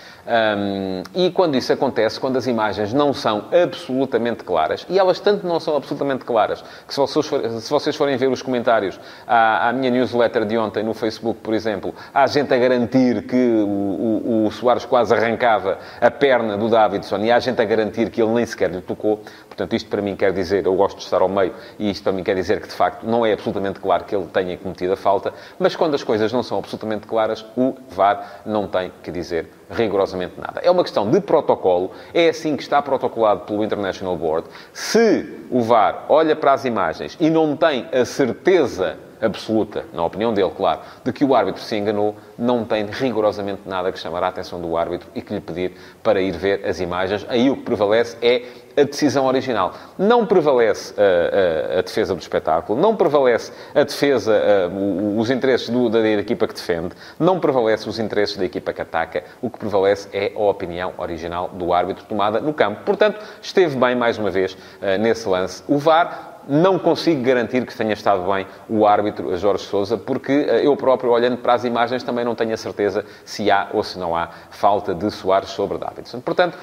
e 1.14 1.30
quando 1.30 1.54
isso 1.54 1.70
acontece, 1.72 2.18
quando 2.18 2.36
as 2.36 2.46
imagens 2.46 2.92
não 2.94 3.12
são 3.12 3.44
absolutamente 3.52 4.42
claras, 4.42 4.86
e 4.88 4.98
elas 4.98 5.20
tanto 5.20 5.46
não 5.46 5.60
são 5.60 5.76
absolutamente 5.76 6.24
claras, 6.24 6.62
que 6.86 6.94
se 6.94 7.70
vocês, 7.70 7.94
forem 7.96 8.16
ver 8.16 8.28
os 8.28 8.40
comentários 8.40 8.98
à, 9.26 9.70
minha 9.72 9.90
newsletter 9.90 10.46
de 10.46 10.56
ontem 10.56 10.82
no 10.82 10.94
Facebook, 10.94 11.40
por 11.40 11.52
exemplo, 11.52 11.94
há 12.12 12.26
gente 12.26 12.52
a 12.52 12.56
garantir 12.56 13.22
que 13.26 13.36
o, 13.36 14.46
o 14.46 14.50
Soares 14.50 14.86
quase 14.86 15.14
arrancava 15.14 15.78
a 16.00 16.10
perna 16.10 16.56
do 16.56 16.68
Davidson, 16.68 17.18
e 17.18 17.30
há 17.30 17.38
gente 17.38 17.60
a 17.60 17.64
garantir 17.64 18.10
que 18.10 18.22
ele 18.22 18.32
nem 18.32 18.46
sequer 18.46 18.70
lhe 18.70 18.80
tocou, 18.80 19.22
portanto 19.46 19.76
isto 19.76 19.90
para 19.90 20.00
mim 20.00 20.16
quer 20.16 20.32
dizer, 20.32 20.64
eu 20.64 20.74
gosto 20.74 20.98
de 20.98 21.04
estar 21.14 21.22
ao 21.22 21.28
meio, 21.28 21.54
e 21.78 21.90
isto 21.90 22.02
para 22.02 22.12
mim 22.12 22.22
quer 22.22 22.34
dizer 22.34 22.60
que, 22.60 22.68
de 22.68 22.74
facto, 22.74 23.04
não 23.04 23.24
é 23.24 23.32
absolutamente 23.32 23.80
claro 23.80 24.04
que 24.04 24.14
ele 24.14 24.26
tenha 24.26 24.56
cometido 24.56 24.92
a 24.92 24.96
falta, 24.96 25.32
mas 25.58 25.76
quando 25.76 25.94
as 25.94 26.02
coisas 26.02 26.32
não 26.32 26.42
são 26.42 26.58
absolutamente 26.58 27.06
claras, 27.06 27.44
o 27.56 27.74
VAR 27.90 28.42
não 28.44 28.66
tem 28.66 28.92
que 29.02 29.10
dizer 29.10 29.48
rigorosamente 29.70 30.34
nada. 30.38 30.60
É 30.62 30.70
uma 30.70 30.82
questão 30.82 31.10
de 31.10 31.20
protocolo, 31.20 31.92
é 32.12 32.28
assim 32.28 32.56
que 32.56 32.62
está 32.62 32.82
protocolado 32.82 33.40
pelo 33.40 33.64
International 33.64 34.16
Board. 34.16 34.48
Se 34.72 35.46
o 35.50 35.62
VAR 35.62 36.04
olha 36.08 36.36
para 36.36 36.52
as 36.52 36.64
imagens 36.64 37.16
e 37.20 37.30
não 37.30 37.56
tem 37.56 37.88
a 37.92 38.04
certeza 38.04 38.96
absoluta, 39.24 39.84
na 39.92 40.04
opinião 40.04 40.32
dele, 40.32 40.50
claro, 40.56 40.80
de 41.02 41.12
que 41.12 41.24
o 41.24 41.34
árbitro 41.34 41.62
se 41.62 41.76
enganou, 41.76 42.16
não 42.38 42.64
tem 42.64 42.86
rigorosamente 42.86 43.62
nada 43.66 43.90
que 43.90 43.98
chamar 43.98 44.22
a 44.22 44.28
atenção 44.28 44.60
do 44.60 44.76
árbitro 44.76 45.08
e 45.14 45.22
que 45.22 45.32
lhe 45.32 45.40
pedir 45.40 45.72
para 46.02 46.20
ir 46.20 46.32
ver 46.32 46.64
as 46.66 46.80
imagens. 46.80 47.24
Aí 47.28 47.50
o 47.50 47.56
que 47.56 47.62
prevalece 47.62 48.16
é 48.20 48.42
a 48.76 48.82
decisão 48.82 49.26
original. 49.26 49.72
Não 49.96 50.26
prevalece 50.26 50.94
a, 50.96 51.02
uh, 51.02 51.72
a, 51.72 51.76
uh, 51.76 51.78
a 51.78 51.82
defesa 51.82 52.14
do 52.14 52.20
espetáculo, 52.20 52.80
não 52.80 52.96
prevalece 52.96 53.52
a 53.74 53.84
defesa, 53.84 54.32
uh, 54.68 55.18
os 55.18 55.30
interesses 55.30 55.68
do, 55.68 55.88
da, 55.88 56.00
da 56.00 56.08
equipa 56.08 56.46
que 56.46 56.54
defende, 56.54 56.94
não 57.18 57.38
prevalece 57.38 57.88
os 57.88 57.98
interesses 57.98 58.36
da 58.36 58.44
equipa 58.44 58.72
que 58.72 58.82
ataca. 58.82 59.24
O 59.40 59.48
que 59.48 59.58
prevalece 59.58 60.08
é 60.12 60.32
a 60.34 60.40
opinião 60.40 60.92
original 60.98 61.48
do 61.52 61.72
árbitro 61.72 62.04
tomada 62.04 62.40
no 62.40 62.52
campo. 62.52 62.82
Portanto, 62.84 63.20
esteve 63.40 63.76
bem, 63.76 63.94
mais 63.94 64.18
uma 64.18 64.30
vez, 64.30 64.56
nesse 65.00 65.28
lance. 65.28 65.62
O 65.68 65.78
VAR 65.78 66.33
não 66.48 66.78
consigo 66.78 67.22
garantir 67.22 67.64
que 67.66 67.76
tenha 67.76 67.92
estado 67.92 68.30
bem 68.30 68.46
o 68.68 68.86
árbitro 68.86 69.36
Jorge 69.36 69.64
Sousa, 69.64 69.96
porque 69.96 70.32
eu 70.32 70.76
próprio, 70.76 71.10
olhando 71.10 71.38
para 71.38 71.54
as 71.54 71.64
imagens, 71.64 72.02
também 72.02 72.24
não 72.24 72.34
tenho 72.34 72.54
a 72.54 72.56
certeza 72.56 73.04
se 73.24 73.50
há 73.50 73.68
ou 73.72 73.82
se 73.82 73.98
não 73.98 74.16
há 74.16 74.28
falta 74.50 74.94
de 74.94 75.10
Soares 75.10 75.50
sobre 75.50 75.78
Davidson. 75.78 76.20
Portanto, 76.20 76.56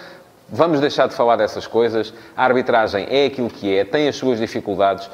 Vamos 0.53 0.81
deixar 0.81 1.07
de 1.07 1.15
falar 1.15 1.37
dessas 1.37 1.65
coisas. 1.65 2.13
A 2.35 2.43
arbitragem 2.43 3.07
é 3.09 3.25
aquilo 3.25 3.49
que 3.49 3.73
é, 3.73 3.85
tem 3.85 4.09
as 4.09 4.17
suas 4.17 4.37
dificuldades. 4.37 5.09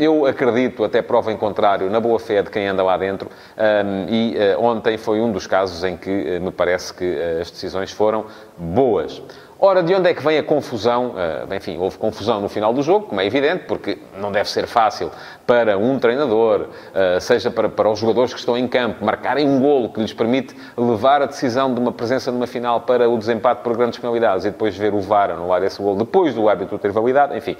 Eu 0.00 0.26
acredito, 0.26 0.82
até 0.82 1.00
prova 1.00 1.30
em 1.30 1.36
contrário, 1.36 1.88
na 1.88 2.00
boa 2.00 2.18
fé 2.18 2.42
de 2.42 2.50
quem 2.50 2.66
anda 2.66 2.82
lá 2.82 2.96
dentro. 2.96 3.30
E 4.08 4.34
eh, 4.36 4.56
ontem 4.58 4.98
foi 4.98 5.20
um 5.20 5.30
dos 5.30 5.46
casos 5.46 5.84
em 5.84 5.96
que 5.96 6.10
eh, 6.10 6.40
me 6.40 6.50
parece 6.50 6.92
que 6.92 7.04
eh, 7.04 7.38
as 7.42 7.50
decisões 7.52 7.92
foram 7.92 8.26
boas. 8.58 9.22
Ora, 9.64 9.80
de 9.80 9.94
onde 9.94 10.10
é 10.10 10.12
que 10.12 10.20
vem 10.24 10.36
a 10.38 10.42
confusão? 10.42 11.10
Uh, 11.10 11.54
enfim, 11.54 11.78
houve 11.78 11.96
confusão 11.96 12.40
no 12.40 12.48
final 12.48 12.74
do 12.74 12.82
jogo, 12.82 13.06
como 13.06 13.20
é 13.20 13.26
evidente, 13.26 13.62
porque 13.68 13.96
não 14.18 14.32
deve 14.32 14.50
ser 14.50 14.66
fácil 14.66 15.08
para 15.46 15.78
um 15.78 16.00
treinador, 16.00 16.62
uh, 16.62 17.20
seja 17.20 17.48
para, 17.48 17.68
para 17.68 17.88
os 17.88 18.00
jogadores 18.00 18.34
que 18.34 18.40
estão 18.40 18.58
em 18.58 18.66
campo, 18.66 19.04
marcarem 19.04 19.48
um 19.48 19.60
golo 19.60 19.92
que 19.92 20.00
lhes 20.00 20.12
permite 20.12 20.52
levar 20.76 21.22
a 21.22 21.26
decisão 21.26 21.72
de 21.72 21.78
uma 21.78 21.92
presença 21.92 22.32
numa 22.32 22.48
final 22.48 22.80
para 22.80 23.08
o 23.08 23.16
desempate 23.16 23.62
por 23.62 23.76
grandes 23.76 24.00
penalidades 24.00 24.44
e 24.44 24.50
depois 24.50 24.76
ver 24.76 24.94
o 24.94 25.00
VAR 25.00 25.30
anular 25.30 25.62
esse 25.62 25.80
golo 25.80 25.96
depois 25.96 26.34
do 26.34 26.48
árbitro 26.48 26.76
ter 26.76 26.90
validado. 26.90 27.36
Enfim, 27.36 27.56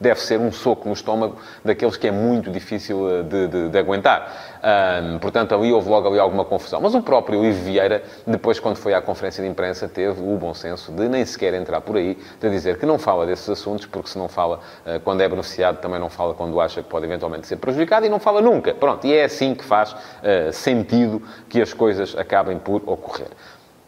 deve 0.00 0.20
ser 0.20 0.38
um 0.38 0.52
soco 0.52 0.88
no 0.88 0.94
estômago 0.94 1.36
daqueles 1.64 1.96
que 1.96 2.08
é 2.08 2.10
muito 2.10 2.50
difícil 2.50 3.08
eh, 3.10 3.22
de, 3.22 3.48
de, 3.48 3.68
de 3.68 3.78
aguentar. 3.78 4.54
Um, 4.64 5.18
portanto, 5.18 5.54
ali 5.54 5.72
houve 5.72 5.88
logo 5.88 6.08
ali 6.08 6.18
alguma 6.18 6.44
confusão. 6.44 6.80
Mas 6.80 6.94
o 6.94 7.02
próprio 7.02 7.44
Ivo 7.44 7.64
Vieira, 7.64 8.02
depois, 8.26 8.58
quando 8.58 8.76
foi 8.76 8.94
à 8.94 9.02
conferência 9.02 9.42
de 9.42 9.48
imprensa, 9.48 9.88
teve 9.88 10.20
o 10.20 10.36
bom 10.36 10.54
senso 10.54 10.90
de 10.90 11.08
nem 11.08 11.24
sequer 11.24 11.52
entrar 11.54 11.80
por 11.82 11.96
aí, 11.96 12.18
de 12.40 12.50
dizer 12.50 12.78
que 12.78 12.86
não 12.86 12.98
fala 12.98 13.26
desses 13.26 13.48
assuntos, 13.48 13.86
porque 13.86 14.08
se 14.08 14.18
não 14.18 14.28
fala 14.28 14.60
uh, 14.86 15.00
quando 15.00 15.20
é 15.20 15.28
beneficiado, 15.28 15.80
também 15.80 16.00
não 16.00 16.08
fala 16.08 16.34
quando 16.34 16.58
acha 16.60 16.82
que 16.82 16.88
pode 16.88 17.04
eventualmente 17.04 17.46
ser 17.46 17.56
prejudicado 17.56 18.06
e 18.06 18.08
não 18.08 18.18
fala 18.18 18.40
nunca. 18.40 18.72
Pronto, 18.74 19.06
e 19.06 19.12
é 19.12 19.24
assim 19.24 19.54
que 19.54 19.64
faz 19.64 19.92
uh, 19.92 20.52
sentido 20.52 21.22
que 21.48 21.60
as 21.60 21.72
coisas 21.72 22.16
acabem 22.16 22.58
por 22.58 22.82
ocorrer. 22.86 23.28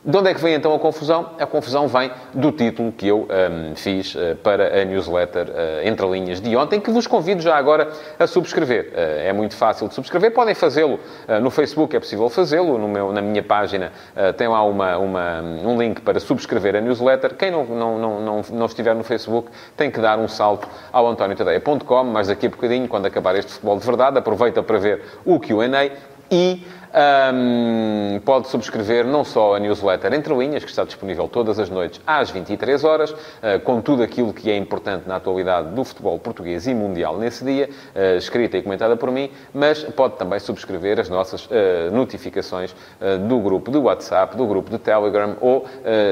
De 0.07 0.17
onde 0.17 0.31
é 0.31 0.35
que 0.35 0.41
vem 0.41 0.55
então 0.55 0.73
a 0.73 0.79
confusão? 0.79 1.31
A 1.37 1.47
confusão 1.47 1.89
vem 1.89 2.13
do 2.33 2.53
título 2.53 2.93
que 2.93 3.09
eu 3.09 3.27
um, 3.29 3.75
fiz 3.75 4.15
uh, 4.15 4.37
para 4.41 4.81
a 4.81 4.85
newsletter 4.85 5.49
uh, 5.49 5.85
Entre 5.85 6.07
Linhas 6.07 6.41
de 6.41 6.57
ontem, 6.57 6.79
que 6.79 6.93
vos 6.93 7.09
convido 7.09 7.43
já 7.43 7.57
agora 7.57 7.91
a 8.17 8.25
subscrever. 8.25 8.93
Uh, 8.93 9.27
é 9.27 9.33
muito 9.33 9.57
fácil 9.57 9.89
de 9.89 9.95
subscrever, 9.95 10.33
podem 10.33 10.55
fazê-lo 10.55 11.01
no 11.43 11.51
Facebook, 11.51 11.97
é 11.97 11.99
possível 11.99 12.29
fazê-lo, 12.31 12.79
na 13.13 13.21
minha 13.21 13.43
página 13.43 13.91
tem 14.37 14.47
lá 14.47 14.63
uma, 14.63 14.97
uma, 14.97 15.43
um 15.43 15.77
link 15.77 16.01
para 16.01 16.21
subscrever 16.21 16.77
a 16.77 16.81
newsletter. 16.81 17.35
Quem 17.35 17.51
não, 17.51 17.65
não, 17.65 17.99
não, 17.99 18.21
não, 18.21 18.43
não 18.53 18.67
estiver 18.67 18.95
no 18.95 19.03
Facebook 19.03 19.51
tem 19.77 19.91
que 19.91 20.01
dar 20.01 20.19
um 20.21 20.29
salto 20.29 20.69
ao 20.93 21.09
antoniotadeia.com, 21.09 22.05
mas 22.05 22.29
daqui 22.29 22.47
a 22.47 22.51
bocadinho, 22.51 22.87
quando 22.87 23.07
acabar 23.07 23.35
este 23.35 23.55
futebol 23.55 23.77
de 23.77 23.85
verdade, 23.85 24.19
aproveita 24.19 24.63
para 24.63 24.79
ver 24.79 25.03
o 25.25 25.41
Q&A 25.41 26.16
e 26.31 26.63
um, 26.97 28.19
pode 28.21 28.49
subscrever 28.49 29.05
não 29.07 29.23
só 29.23 29.55
a 29.55 29.59
newsletter 29.59 30.15
Entre 30.15 30.35
Linhas, 30.35 30.65
que 30.65 30.71
está 30.71 30.83
disponível 30.83 31.29
todas 31.29 31.59
as 31.59 31.69
noites 31.69 32.01
às 32.07 32.31
23 32.31 32.83
horas, 32.85 33.11
uh, 33.11 33.61
com 33.65 33.83
tudo 33.83 34.03
aquilo 34.03 34.33
que 34.33 34.51
é 34.51 34.57
importante 34.57 35.07
na 35.07 35.17
atualidade 35.17 35.75
do 35.75 35.85
futebol 35.85 36.19
português 36.19 36.67
e 36.67 36.75
mundial 36.75 37.19
nesse 37.19 37.45
dia, 37.45 37.69
uh, 37.95 38.17
escrita 38.17 38.57
e 38.57 38.63
comentada 38.63 38.97
por 38.97 39.11
mim, 39.11 39.31
mas 39.53 39.85
pode 39.85 40.17
também 40.17 40.39
subscrever 40.39 40.99
as 40.99 41.11
nossas 41.11 41.45
uh, 41.47 41.51
notificações 41.93 42.75
do 43.29 43.39
grupo 43.41 43.71
de 43.71 43.79
WhatsApp, 43.79 44.37
do 44.37 44.47
grupo 44.47 44.71
de 44.71 44.79
Telegram 44.79 45.37
ou 45.41 45.67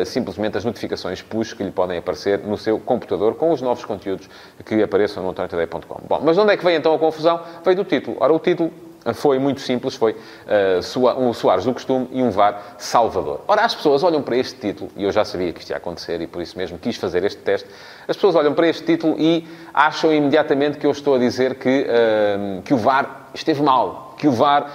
simplesmente 0.04 0.58
as 0.58 0.64
notificações 0.64 1.22
push 1.22 1.52
que 1.52 1.62
lhe 1.62 1.70
podem 1.70 1.98
aparecer 1.98 2.40
no 2.40 2.56
seu 2.56 2.78
computador 2.78 3.34
com 3.34 3.50
os 3.50 3.62
novos 3.62 3.84
conteúdos 3.84 4.28
que 4.64 4.82
apareçam 4.82 5.22
no 5.22 5.30
antoniotadeia.com. 5.30 6.00
Bom, 6.08 6.20
mas 6.22 6.36
onde 6.36 6.52
é 6.52 6.56
que 6.56 6.64
vem 6.64 6.76
então 6.76 6.94
a 6.94 6.98
confusão? 6.98 7.40
Veio 7.64 7.76
do 7.76 7.84
título. 7.84 8.16
Ora, 8.20 8.32
o 8.32 8.38
título 8.38 8.70
foi 9.12 9.38
muito 9.38 9.60
simples, 9.60 9.94
foi 9.94 10.12
uh, 10.12 11.20
um 11.20 11.32
Soares 11.34 11.64
do 11.64 11.72
costume 11.72 12.08
e 12.12 12.22
um 12.22 12.30
VAR 12.30 12.76
Salvador. 12.78 13.42
Ora, 13.46 13.62
as 13.62 13.74
pessoas 13.74 14.02
olham 14.02 14.22
para 14.22 14.36
este 14.36 14.58
título, 14.58 14.90
e 14.96 15.04
eu 15.04 15.12
já 15.12 15.24
sabia 15.24 15.52
que 15.52 15.60
isto 15.60 15.70
ia 15.70 15.76
acontecer 15.76 16.20
e 16.20 16.26
por 16.26 16.40
isso 16.40 16.56
mesmo 16.56 16.78
quis 16.78 16.96
fazer 16.96 17.24
este 17.24 17.40
teste, 17.42 17.68
as 18.08 18.16
pessoas 18.16 18.34
olham 18.34 18.54
para 18.54 18.66
este 18.68 18.84
título 18.84 19.16
e 19.18 19.46
acham 19.72 20.12
imediatamente 20.12 20.78
que 20.78 20.86
eu 20.86 20.90
estou 20.90 21.16
a 21.16 21.18
dizer 21.18 21.56
que, 21.56 21.86
uh, 21.86 22.62
que 22.62 22.72
o 22.72 22.78
VAR 22.78 23.28
esteve 23.34 23.62
mal, 23.62 24.14
que 24.16 24.28
o 24.28 24.32
VAR 24.32 24.70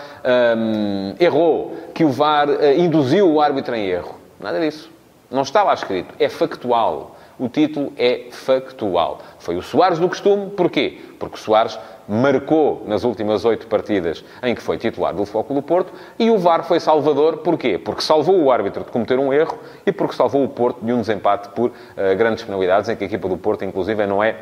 um, 0.57 1.15
errou, 1.19 1.77
que 1.93 2.03
o 2.03 2.09
VAR 2.09 2.49
uh, 2.49 2.73
induziu 2.77 3.31
o 3.31 3.41
árbitro 3.41 3.73
em 3.75 3.87
erro. 3.87 4.19
Nada 4.39 4.59
disso. 4.59 4.91
Não 5.31 5.43
está 5.43 5.63
lá 5.63 5.73
escrito. 5.73 6.13
É 6.19 6.27
factual. 6.27 7.18
O 7.39 7.47
título 7.47 7.93
é 7.97 8.27
factual. 8.31 9.19
Foi 9.39 9.55
o 9.55 9.61
Soares 9.61 9.97
do 9.97 10.09
costume. 10.09 10.51
Porquê? 10.51 10.99
Porque 11.17 11.37
Soares 11.37 11.79
marcou 12.09 12.83
nas 12.87 13.03
últimas 13.03 13.45
oito 13.45 13.67
partidas 13.67 14.25
em 14.41 14.55
que 14.55 14.61
foi 14.63 14.77
titular 14.79 15.13
do 15.13 15.25
Foco 15.27 15.53
do 15.53 15.61
Porto, 15.61 15.93
e 16.17 16.31
o 16.31 16.39
VAR 16.39 16.63
foi 16.63 16.79
salvador, 16.79 17.37
porquê? 17.37 17.77
Porque 17.77 18.01
salvou 18.01 18.41
o 18.41 18.51
árbitro 18.51 18.83
de 18.83 18.89
cometer 18.89 19.19
um 19.19 19.31
erro 19.31 19.59
e 19.85 19.91
porque 19.91 20.15
salvou 20.15 20.43
o 20.43 20.49
Porto 20.49 20.83
de 20.83 20.91
um 20.91 21.01
desempate 21.01 21.49
por 21.49 21.69
uh, 21.69 21.73
grandes 22.17 22.43
penalidades, 22.43 22.89
em 22.89 22.95
que 22.95 23.03
a 23.03 23.07
equipa 23.07 23.29
do 23.29 23.37
Porto, 23.37 23.63
inclusive, 23.63 24.07
não 24.07 24.23
é 24.23 24.37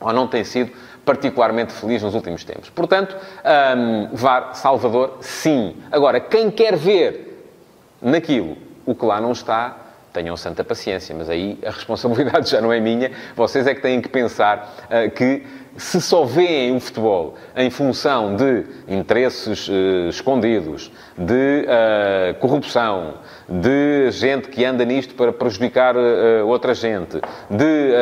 ou 0.00 0.12
não 0.12 0.26
tem 0.26 0.42
sido 0.42 0.72
particularmente 1.04 1.72
feliz 1.72 2.02
nos 2.02 2.14
últimos 2.14 2.42
tempos. 2.42 2.68
Portanto, 2.70 3.16
um, 3.76 4.08
VAR 4.12 4.54
salvador, 4.54 5.18
sim. 5.20 5.76
Agora, 5.92 6.18
quem 6.18 6.50
quer 6.50 6.76
ver 6.76 7.48
naquilo 8.02 8.56
o 8.84 8.94
que 8.94 9.06
lá 9.06 9.20
não 9.20 9.30
está, 9.30 9.76
tenham 10.16 10.36
santa 10.36 10.64
paciência, 10.64 11.14
mas 11.14 11.28
aí 11.28 11.58
a 11.64 11.70
responsabilidade 11.70 12.48
já 12.50 12.60
não 12.60 12.72
é 12.72 12.80
minha. 12.80 13.10
Vocês 13.36 13.66
é 13.66 13.74
que 13.74 13.82
têm 13.82 14.00
que 14.00 14.08
pensar 14.08 14.74
uh, 14.84 15.10
que 15.10 15.42
se 15.76 16.00
só 16.00 16.24
veem 16.24 16.74
o 16.74 16.80
futebol 16.80 17.34
em 17.54 17.68
função 17.68 18.34
de 18.34 18.64
interesses 18.88 19.68
uh, 19.68 20.08
escondidos, 20.08 20.90
de 21.18 21.66
uh, 21.66 22.34
corrupção, 22.40 23.18
de 23.46 24.10
gente 24.10 24.48
que 24.48 24.64
anda 24.64 24.86
nisto 24.86 25.14
para 25.14 25.34
prejudicar 25.34 25.94
outra 26.44 26.74
gente, 26.74 27.20
de 27.48 27.92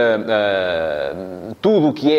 tudo 1.60 1.88
o 1.88 1.92
que 1.92 2.14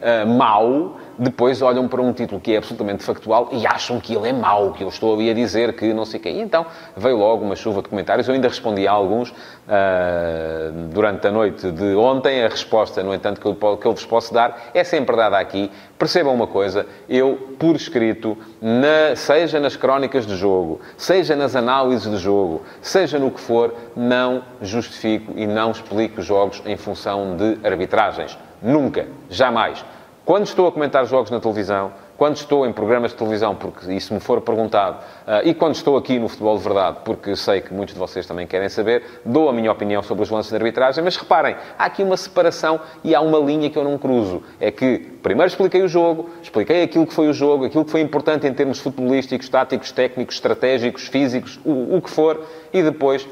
é 0.00 0.24
mau, 0.24 0.96
depois 1.20 1.60
olham 1.60 1.86
para 1.86 2.00
um 2.00 2.14
título 2.14 2.40
que 2.40 2.54
é 2.54 2.56
absolutamente 2.56 3.04
factual 3.04 3.50
e 3.52 3.66
acham 3.66 4.00
que 4.00 4.14
ele 4.14 4.30
é 4.30 4.32
mau, 4.32 4.72
que 4.72 4.82
eu 4.82 4.88
estou 4.88 5.12
ali 5.14 5.28
a 5.28 5.34
dizer 5.34 5.74
que 5.74 5.92
não 5.92 6.06
sei 6.06 6.18
quem. 6.18 6.38
E 6.38 6.40
então 6.40 6.64
veio 6.96 7.18
logo 7.18 7.44
uma 7.44 7.54
chuva 7.54 7.82
de 7.82 7.90
comentários. 7.90 8.26
Eu 8.26 8.32
ainda 8.32 8.48
respondi 8.48 8.88
a 8.88 8.92
alguns 8.92 9.28
uh, 9.28 9.34
durante 10.90 11.26
a 11.26 11.30
noite 11.30 11.70
de 11.70 11.94
ontem. 11.94 12.42
A 12.42 12.48
resposta, 12.48 13.02
no 13.02 13.14
entanto, 13.14 13.38
que 13.38 13.46
eu, 13.46 13.54
que 13.54 13.86
eu 13.86 13.92
vos 13.92 14.06
posso 14.06 14.32
dar 14.32 14.70
é 14.72 14.82
sempre 14.82 15.14
dada 15.14 15.38
aqui. 15.38 15.70
Percebam 15.98 16.32
uma 16.32 16.46
coisa, 16.46 16.86
eu, 17.06 17.54
por 17.58 17.76
escrito, 17.76 18.38
na, 18.58 19.14
seja 19.14 19.60
nas 19.60 19.76
crónicas 19.76 20.26
de 20.26 20.34
jogo, 20.34 20.80
seja 20.96 21.36
nas 21.36 21.54
análises 21.54 22.10
de 22.10 22.16
jogo, 22.16 22.62
seja 22.80 23.18
no 23.18 23.30
que 23.30 23.40
for, 23.40 23.74
não 23.94 24.42
justifico 24.62 25.34
e 25.36 25.46
não 25.46 25.70
explico 25.70 26.22
jogos 26.22 26.62
em 26.64 26.78
função 26.78 27.36
de 27.36 27.58
arbitragens. 27.62 28.38
Nunca, 28.62 29.06
jamais. 29.28 29.84
Quando 30.30 30.46
estou 30.46 30.68
a 30.68 30.70
comentar 30.70 31.04
jogos 31.06 31.28
na 31.28 31.40
televisão, 31.40 31.90
quando 32.16 32.36
estou 32.36 32.64
em 32.64 32.72
programas 32.72 33.10
de 33.10 33.16
televisão, 33.16 33.56
porque 33.56 33.92
isso 33.92 34.14
me 34.14 34.20
for 34.20 34.40
perguntado, 34.40 34.98
uh, 35.26 35.44
e 35.44 35.52
quando 35.52 35.74
estou 35.74 35.96
aqui 35.96 36.20
no 36.20 36.28
Futebol 36.28 36.56
de 36.56 36.62
Verdade, 36.62 36.98
porque 37.04 37.34
sei 37.34 37.60
que 37.60 37.74
muitos 37.74 37.94
de 37.94 37.98
vocês 37.98 38.24
também 38.28 38.46
querem 38.46 38.68
saber, 38.68 39.02
dou 39.24 39.48
a 39.48 39.52
minha 39.52 39.72
opinião 39.72 40.04
sobre 40.04 40.22
os 40.22 40.30
lances 40.30 40.48
de 40.48 40.56
arbitragem, 40.56 41.02
mas 41.02 41.16
reparem, 41.16 41.56
há 41.76 41.84
aqui 41.84 42.04
uma 42.04 42.16
separação 42.16 42.78
e 43.02 43.12
há 43.12 43.20
uma 43.20 43.40
linha 43.40 43.68
que 43.68 43.76
eu 43.76 43.82
não 43.82 43.98
cruzo. 43.98 44.40
É 44.60 44.70
que 44.70 45.00
primeiro 45.20 45.48
expliquei 45.48 45.82
o 45.82 45.88
jogo, 45.88 46.30
expliquei 46.40 46.84
aquilo 46.84 47.08
que 47.08 47.12
foi 47.12 47.28
o 47.28 47.32
jogo, 47.32 47.64
aquilo 47.64 47.84
que 47.84 47.90
foi 47.90 48.00
importante 48.00 48.46
em 48.46 48.54
termos 48.54 48.78
futebolísticos, 48.78 49.48
táticos, 49.48 49.90
técnicos, 49.90 50.36
estratégicos, 50.36 51.08
físicos, 51.08 51.58
o, 51.64 51.96
o 51.96 52.00
que 52.00 52.08
for, 52.08 52.46
e 52.72 52.84
depois 52.84 53.26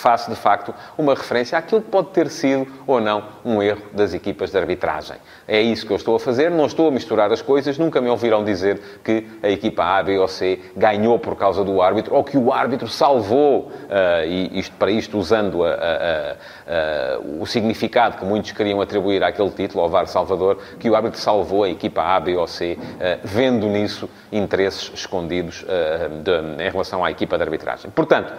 faço 0.00 0.30
de 0.30 0.36
facto 0.36 0.74
uma 0.96 1.14
referência 1.14 1.58
àquilo 1.58 1.82
que 1.82 1.90
pode 1.90 2.08
ter 2.08 2.28
sido 2.28 2.66
ou 2.86 3.00
não 3.00 3.24
um 3.44 3.62
erro 3.62 3.82
das 3.92 4.14
equipas 4.14 4.50
de 4.50 4.58
arbitragem. 4.58 5.16
É 5.46 5.60
isso 5.60 5.86
que 5.86 5.92
eu 5.92 5.96
estou 5.96 6.16
a 6.16 6.20
fazer, 6.20 6.50
não 6.50 6.66
estou 6.66 6.88
a 6.88 6.90
misturar 6.90 7.32
as 7.32 7.42
coisas, 7.42 7.78
nunca 7.78 8.00
me 8.00 8.08
ouviram 8.08 8.44
dizer 8.44 8.80
que 9.02 9.26
a 9.42 9.48
equipa 9.48 9.84
A, 9.84 10.02
B 10.02 10.18
ou 10.18 10.28
C 10.28 10.60
ganhou 10.76 11.18
por 11.18 11.36
causa 11.36 11.64
do 11.64 11.80
árbitro 11.82 12.14
ou 12.14 12.24
que 12.24 12.36
o 12.36 12.52
árbitro 12.52 12.88
salvou, 12.88 13.70
uh, 13.70 14.26
e 14.26 14.58
isto, 14.58 14.74
para 14.76 14.90
isto 14.90 15.18
usando 15.18 15.64
a, 15.64 15.70
a, 15.70 15.74
a, 15.74 17.18
o 17.40 17.46
significado 17.46 18.16
que 18.16 18.24
muitos 18.24 18.52
queriam 18.52 18.80
atribuir 18.80 19.22
àquele 19.22 19.50
título, 19.50 19.82
ao 19.82 19.88
VAR 19.88 20.06
Salvador, 20.06 20.58
que 20.78 20.88
o 20.88 20.96
árbitro 20.96 21.20
salvou 21.20 21.64
a 21.64 21.68
equipa 21.68 22.02
A, 22.02 22.20
B 22.20 22.36
ou 22.36 22.46
C, 22.46 22.78
uh, 22.78 23.20
vendo 23.22 23.66
nisso 23.66 24.08
interesses 24.32 24.90
escondidos 24.94 25.62
uh, 25.62 26.22
de, 26.22 26.64
em 26.64 26.70
relação 26.70 27.04
à 27.04 27.10
equipa 27.10 27.36
de 27.36 27.42
arbitragem. 27.44 27.90
Portanto, 27.90 28.32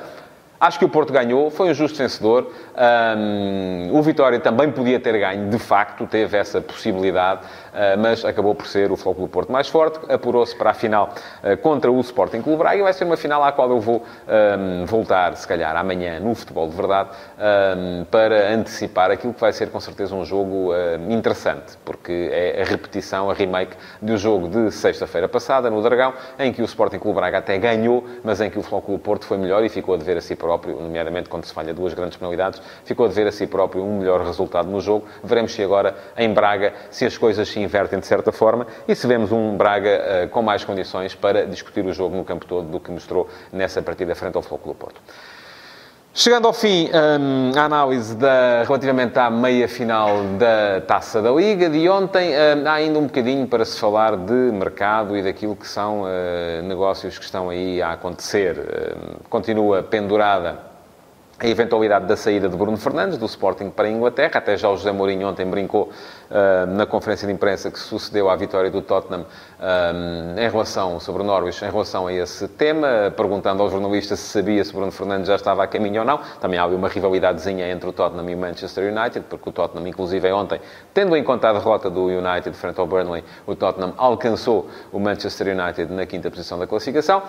Acho 0.59 0.79
que 0.79 0.85
o 0.85 0.89
Porto 0.89 1.11
ganhou, 1.11 1.51
foi 1.51 1.69
um 1.69 1.73
justo 1.73 1.97
vencedor. 1.97 2.51
Um, 3.17 3.89
o 3.93 4.01
Vitória 4.01 4.39
também 4.39 4.71
podia 4.71 4.99
ter 4.99 5.17
ganho, 5.19 5.49
de 5.49 5.59
facto, 5.59 6.07
teve 6.07 6.37
essa 6.37 6.61
possibilidade, 6.61 7.41
mas 7.97 8.23
acabou 8.25 8.55
por 8.55 8.67
ser 8.67 8.91
o 8.91 8.95
do 8.95 9.27
Porto 9.27 9.51
mais 9.51 9.67
forte, 9.67 9.99
apurou-se 10.11 10.55
para 10.55 10.71
a 10.71 10.73
final 10.73 11.13
uh, 11.43 11.57
contra 11.57 11.91
o 11.91 11.99
Sporting 12.01 12.41
Clube 12.41 12.59
Braga 12.59 12.77
e 12.77 12.81
vai 12.81 12.93
ser 12.93 13.05
uma 13.05 13.17
final 13.17 13.43
à 13.43 13.51
qual 13.51 13.69
eu 13.69 13.79
vou 13.79 14.03
um, 14.27 14.85
voltar, 14.85 15.35
se 15.35 15.47
calhar, 15.47 15.75
amanhã 15.75 16.19
no 16.19 16.33
Futebol 16.35 16.67
de 16.67 16.75
Verdade, 16.75 17.09
um, 17.37 18.05
para 18.05 18.53
antecipar 18.53 19.11
aquilo 19.11 19.33
que 19.33 19.41
vai 19.41 19.53
ser, 19.53 19.69
com 19.69 19.79
certeza, 19.79 20.15
um 20.15 20.25
jogo 20.25 20.71
uh, 20.71 21.11
interessante, 21.11 21.77
porque 21.83 22.29
é 22.31 22.61
a 22.61 22.65
repetição, 22.65 23.29
a 23.29 23.33
remake 23.33 23.75
do 24.01 24.17
jogo 24.17 24.47
de 24.47 24.71
sexta-feira 24.71 25.27
passada, 25.27 25.69
no 25.69 25.81
Dragão, 25.81 26.13
em 26.39 26.51
que 26.51 26.61
o 26.61 26.65
Sporting 26.65 26.99
Clube 26.99 27.19
Braga 27.19 27.39
até 27.39 27.57
ganhou, 27.57 28.05
mas 28.23 28.41
em 28.41 28.49
que 28.49 28.59
o 28.59 28.61
do 28.61 28.99
Porto 28.99 29.25
foi 29.25 29.37
melhor 29.37 29.63
e 29.63 29.69
ficou 29.69 29.95
a 29.95 29.97
dever 29.97 30.17
a 30.17 30.21
si 30.21 30.35
próprio, 30.35 30.79
nomeadamente 30.79 31.29
quando 31.29 31.45
se 31.45 31.53
falha 31.53 31.73
duas 31.73 31.93
grandes 31.93 32.17
penalidades, 32.17 32.61
ficou 32.83 33.05
a 33.05 33.09
dever 33.09 33.27
a 33.27 33.31
si 33.31 33.47
próprio 33.47 33.83
um 33.83 33.99
melhor 33.99 34.21
resultado 34.21 34.69
no 34.69 34.81
jogo. 34.81 35.05
Veremos 35.23 35.53
se 35.53 35.63
agora, 35.63 35.95
em 36.17 36.33
Braga, 36.33 36.73
se 36.89 37.05
as 37.05 37.17
coisas 37.17 37.47
se 37.47 37.59
invertem 37.65 37.99
de 37.99 38.05
certa 38.05 38.31
forma 38.31 38.65
e 38.87 38.95
se 38.95 39.05
vemos 39.07 39.31
um 39.31 39.57
Braga 39.57 40.25
uh, 40.25 40.29
com 40.29 40.41
mais 40.41 40.63
condições 40.63 41.15
para 41.15 41.45
discutir 41.45 41.85
o 41.85 41.91
jogo 41.91 42.15
no 42.15 42.23
campo 42.23 42.45
todo 42.45 42.67
do 42.67 42.79
que 42.79 42.91
mostrou 42.91 43.27
nessa 43.51 43.81
partida 43.81 44.15
frente 44.15 44.35
ao 44.35 44.41
Futebol 44.41 44.73
do 44.73 44.77
Porto. 44.77 45.01
Chegando 46.17 46.47
ao 46.47 46.53
fim, 46.53 46.89
um, 46.93 47.59
a 47.59 47.65
análise 47.65 48.15
da, 48.15 48.63
relativamente 48.63 49.19
à 49.19 49.29
meia-final 49.29 50.23
da 50.39 50.79
Taça 50.79 51.21
da 51.21 51.29
Liga 51.29 51.69
de 51.69 51.89
ontem, 51.89 52.29
um, 52.29 52.65
há 52.69 52.73
ainda 52.75 52.97
um 52.97 53.03
bocadinho 53.03 53.45
para 53.47 53.65
se 53.65 53.77
falar 53.77 54.15
de 54.15 54.31
mercado 54.31 55.17
e 55.17 55.21
daquilo 55.21 55.57
que 55.57 55.67
são 55.67 56.03
uh, 56.03 56.61
negócios 56.63 57.19
que 57.19 57.25
estão 57.25 57.49
aí 57.49 57.81
a 57.81 57.91
acontecer. 57.91 58.57
Um, 58.57 59.29
continua 59.29 59.83
pendurada 59.83 60.74
a 61.37 61.47
eventualidade 61.47 62.05
da 62.05 62.15
saída 62.15 62.47
de 62.47 62.55
Bruno 62.55 62.77
Fernandes, 62.77 63.17
do 63.17 63.25
Sporting 63.25 63.69
para 63.69 63.87
a 63.87 63.91
Inglaterra. 63.91 64.31
Até 64.35 64.55
já 64.55 64.69
o 64.69 64.77
José 64.77 64.91
Mourinho 64.91 65.27
ontem 65.27 65.45
brincou 65.45 65.89
uh, 66.29 66.65
na 66.65 66.85
conferência 66.85 67.27
de 67.27 67.33
imprensa 67.33 67.69
que 67.69 67.77
sucedeu 67.77 68.29
à 68.29 68.35
vitória 68.37 68.71
do 68.71 68.81
Tottenham 68.81 69.23
uh, 69.23 70.39
em 70.39 70.49
relação, 70.49 70.97
sobre 70.99 71.23
o 71.23 71.25
Norwich, 71.25 71.63
em 71.63 71.69
relação 71.69 72.07
a 72.07 72.13
esse 72.13 72.47
tema, 72.47 73.13
perguntando 73.15 73.61
aos 73.61 73.71
jornalistas 73.71 74.19
se 74.19 74.29
sabia 74.29 74.63
se 74.63 74.71
Bruno 74.71 74.91
Fernandes 74.91 75.27
já 75.27 75.35
estava 75.35 75.61
a 75.63 75.67
caminho 75.67 76.01
ou 76.01 76.07
não. 76.07 76.21
Também 76.39 76.57
há 76.57 76.65
uma 76.67 76.87
rivalidadezinha 76.87 77.69
entre 77.69 77.89
o 77.89 77.91
Tottenham 77.91 78.29
e 78.29 78.35
o 78.35 78.37
Manchester 78.37 78.93
United, 78.95 79.25
porque 79.29 79.49
o 79.49 79.51
Tottenham, 79.51 79.85
inclusive, 79.87 80.31
ontem, 80.31 80.61
tendo 80.93 81.17
em 81.17 81.23
conta 81.23 81.49
a 81.49 81.53
derrota 81.53 81.89
do 81.89 82.05
United 82.05 82.55
frente 82.55 82.79
ao 82.79 82.87
Burnley, 82.87 83.25
o 83.45 83.55
Tottenham 83.55 83.93
alcançou 83.97 84.69
o 84.89 84.99
Manchester 84.99 85.47
United 85.47 85.91
na 85.91 86.05
quinta 86.05 86.31
posição 86.31 86.57
da 86.57 86.65
classificação. 86.65 87.21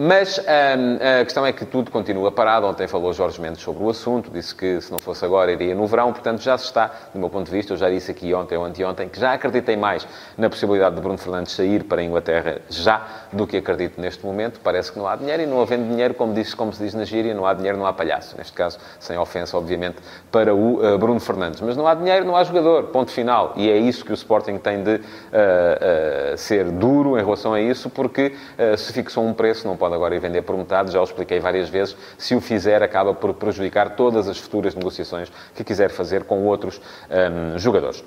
Mas 0.00 0.38
um, 0.38 1.20
a 1.20 1.24
questão 1.24 1.44
é 1.44 1.52
que 1.52 1.64
tudo 1.64 1.90
continua 1.90 2.30
parado. 2.30 2.68
Ontem 2.68 2.86
falou 2.86 3.12
Jorge 3.12 3.40
Mendes 3.40 3.60
sobre 3.60 3.82
o 3.82 3.90
assunto, 3.90 4.30
disse 4.30 4.54
que 4.54 4.80
se 4.80 4.92
não 4.92 4.98
fosse 5.00 5.24
agora 5.24 5.50
iria 5.50 5.74
no 5.74 5.88
verão, 5.88 6.12
portanto 6.12 6.40
já 6.40 6.56
se 6.56 6.66
está, 6.66 6.92
do 7.12 7.18
meu 7.18 7.28
ponto 7.28 7.46
de 7.46 7.50
vista, 7.50 7.72
eu 7.72 7.76
já 7.76 7.90
disse 7.90 8.12
aqui 8.12 8.32
ontem 8.32 8.56
ou 8.56 8.64
anteontem, 8.64 9.08
que 9.08 9.18
já 9.18 9.32
acreditei 9.32 9.76
mais 9.76 10.06
na 10.36 10.48
possibilidade 10.48 10.94
de 10.94 11.00
Bruno 11.00 11.18
Fernandes 11.18 11.52
sair 11.52 11.82
para 11.82 12.00
a 12.00 12.04
Inglaterra 12.04 12.60
já 12.70 13.04
do 13.32 13.44
que 13.44 13.56
acredito 13.56 14.00
neste 14.00 14.24
momento. 14.24 14.60
Parece 14.62 14.92
que 14.92 15.00
não 15.00 15.08
há 15.08 15.16
dinheiro 15.16 15.42
e 15.42 15.46
não 15.46 15.60
havendo 15.60 15.88
dinheiro, 15.88 16.14
como, 16.14 16.32
como 16.56 16.72
se 16.72 16.80
diz 16.80 16.94
na 16.94 17.04
gíria, 17.04 17.34
não 17.34 17.44
há 17.44 17.52
dinheiro, 17.52 17.76
não 17.76 17.84
há 17.84 17.92
palhaço. 17.92 18.36
Neste 18.38 18.52
caso, 18.52 18.78
sem 19.00 19.18
ofensa, 19.18 19.56
obviamente, 19.56 19.96
para 20.30 20.54
o 20.54 20.76
uh, 20.76 20.96
Bruno 20.96 21.18
Fernandes. 21.18 21.60
Mas 21.60 21.76
não 21.76 21.88
há 21.88 21.94
dinheiro, 21.94 22.24
não 22.24 22.36
há 22.36 22.44
jogador, 22.44 22.84
ponto 22.84 23.10
final. 23.10 23.52
E 23.56 23.68
é 23.68 23.76
isso 23.76 24.04
que 24.04 24.12
o 24.12 24.14
Sporting 24.14 24.58
tem 24.58 24.80
de 24.80 24.94
uh, 24.94 24.98
uh, 25.00 26.38
ser 26.38 26.66
duro 26.66 27.18
em 27.18 27.24
relação 27.24 27.52
a 27.52 27.60
isso, 27.60 27.90
porque 27.90 28.36
se 28.76 28.92
fixou 28.92 29.26
um 29.26 29.34
preço, 29.34 29.66
não 29.66 29.76
pode 29.76 29.87
agora 29.94 30.14
ir 30.14 30.20
vender 30.20 30.42
por 30.42 30.56
metade, 30.56 30.92
já 30.92 31.00
o 31.00 31.04
expliquei 31.04 31.40
várias 31.40 31.68
vezes. 31.68 31.96
Se 32.16 32.34
o 32.34 32.40
fizer, 32.40 32.82
acaba 32.82 33.14
por 33.14 33.34
prejudicar 33.34 33.96
todas 33.96 34.28
as 34.28 34.38
futuras 34.38 34.74
negociações 34.74 35.30
que 35.54 35.64
quiser 35.64 35.90
fazer 35.90 36.24
com 36.24 36.44
outros 36.44 36.80
um, 37.10 37.58
jogadores. 37.58 38.04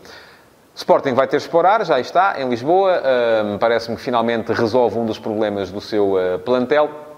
Sporting 0.73 1.13
vai 1.13 1.27
ter 1.27 1.37
explorar, 1.37 1.85
já 1.85 1.99
está, 1.99 2.41
em 2.41 2.49
Lisboa. 2.49 3.01
Um, 3.43 3.57
Parece-me 3.57 3.97
que 3.97 4.01
finalmente 4.01 4.53
resolve 4.53 4.97
um 4.97 5.05
dos 5.05 5.19
problemas 5.19 5.69
do 5.69 5.81
seu 5.81 6.13
uh, 6.13 6.39
plantel 6.39 7.10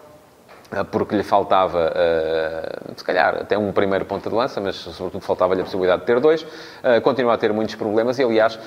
porque 0.91 1.15
lhe 1.15 1.23
faltava, 1.23 1.91
uh, 1.91 2.93
se 2.95 3.03
calhar, 3.03 3.35
até 3.41 3.57
um 3.57 3.71
primeiro 3.71 4.05
ponto 4.05 4.29
de 4.29 4.35
lança, 4.35 4.59
mas 4.59 4.75
sobretudo 4.75 5.21
faltava-lhe 5.21 5.61
a 5.61 5.63
possibilidade 5.63 6.01
de 6.01 6.07
ter 6.07 6.19
dois. 6.19 6.41
Uh, 6.41 7.01
continua 7.03 7.33
a 7.33 7.37
ter 7.37 7.53
muitos 7.53 7.75
problemas 7.75 8.17
e, 8.17 8.23
aliás, 8.23 8.57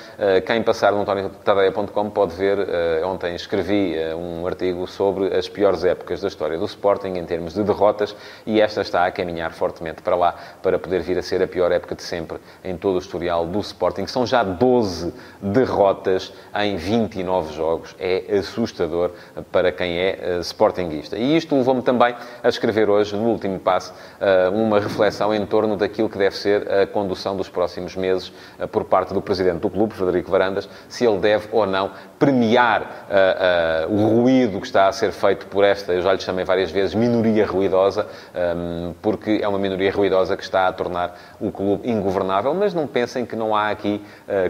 quem 0.46 0.62
passar 0.62 0.92
no 0.92 1.00
antoniotadeia.com 1.00 2.10
pode 2.10 2.34
ver, 2.34 2.58
ontem 3.04 3.34
escrevi 3.34 3.96
um 4.14 4.46
artigo 4.46 4.86
sobre 4.86 5.34
as 5.36 5.48
piores 5.48 5.84
épocas 5.84 6.20
da 6.20 6.28
história 6.28 6.58
do 6.58 6.64
Sporting 6.64 7.14
em 7.16 7.25
termos 7.25 7.54
de 7.54 7.62
derrotas 7.62 8.14
e 8.44 8.60
esta 8.60 8.80
está 8.80 9.06
a 9.06 9.10
caminhar 9.10 9.52
fortemente 9.52 10.02
para 10.02 10.16
lá 10.16 10.34
para 10.62 10.78
poder 10.78 11.00
vir 11.00 11.18
a 11.18 11.22
ser 11.22 11.42
a 11.42 11.46
pior 11.46 11.72
época 11.72 11.94
de 11.94 12.02
sempre 12.02 12.38
em 12.64 12.76
todo 12.76 12.96
o 12.96 12.98
historial 12.98 13.46
do 13.46 13.60
Sporting. 13.60 14.06
São 14.06 14.26
já 14.26 14.42
12 14.42 15.12
derrotas 15.40 16.33
em 16.54 16.76
29 16.76 17.54
jogos. 17.54 17.94
É 17.98 18.37
assustador 18.38 19.12
para 19.50 19.72
quem 19.72 19.98
é 19.98 20.38
Sportingista. 20.40 21.16
E 21.16 21.37
isto 21.37 21.54
levou-me 21.57 21.83
também 21.83 21.95
também 21.96 22.14
a 22.42 22.48
escrever 22.48 22.90
hoje, 22.90 23.16
no 23.16 23.28
último 23.28 23.59
passo, 23.59 23.94
eh, 24.20 24.48
uma 24.50 24.78
reflexão 24.78 25.35
em 25.35 25.44
torno 25.46 25.76
daquilo 25.76 26.09
que 26.09 26.18
deve 26.18 26.37
ser 26.37 26.70
a 26.70 26.87
condução 26.87 27.35
dos 27.35 27.48
próximos 27.48 27.96
meses 27.96 28.30
eh, 28.59 28.66
por 28.66 28.85
parte 28.85 29.14
do 29.14 29.22
presidente 29.22 29.61
do 29.61 29.70
clube, 29.70 29.94
Frederico 29.94 30.30
Varandas, 30.30 30.68
se 30.88 31.06
ele 31.06 31.18
deve 31.18 31.48
ou 31.50 31.66
não 31.66 31.90
premiar 32.18 32.82
uh, 33.88 33.92
o 33.92 34.22
ruído 34.22 34.59
que 34.59 34.66
está 34.66 34.88
a 34.88 34.92
ser 34.92 35.12
feito 35.12 35.46
por 35.46 35.62
esta, 35.62 35.92
eu 35.92 36.00
já 36.00 36.14
lhe 36.14 36.18
chamei 36.18 36.46
várias 36.46 36.70
vezes, 36.70 36.94
minoria 36.94 37.46
ruidosa, 37.46 38.06
um, 38.35 38.94
porque 39.02 39.40
é 39.42 39.46
uma 39.46 39.59
minoria 39.59 39.92
ruidosa 39.92 40.35
que 40.35 40.42
está 40.42 40.66
a 40.66 40.72
tornar 40.72 41.14
o 41.38 41.52
clube 41.52 41.90
ingovernável, 41.90 42.54
mas 42.54 42.72
não 42.72 42.87
pensem 42.87 43.26
que 43.26 43.37
não 43.37 43.54
há 43.54 43.70
aqui 43.70 44.02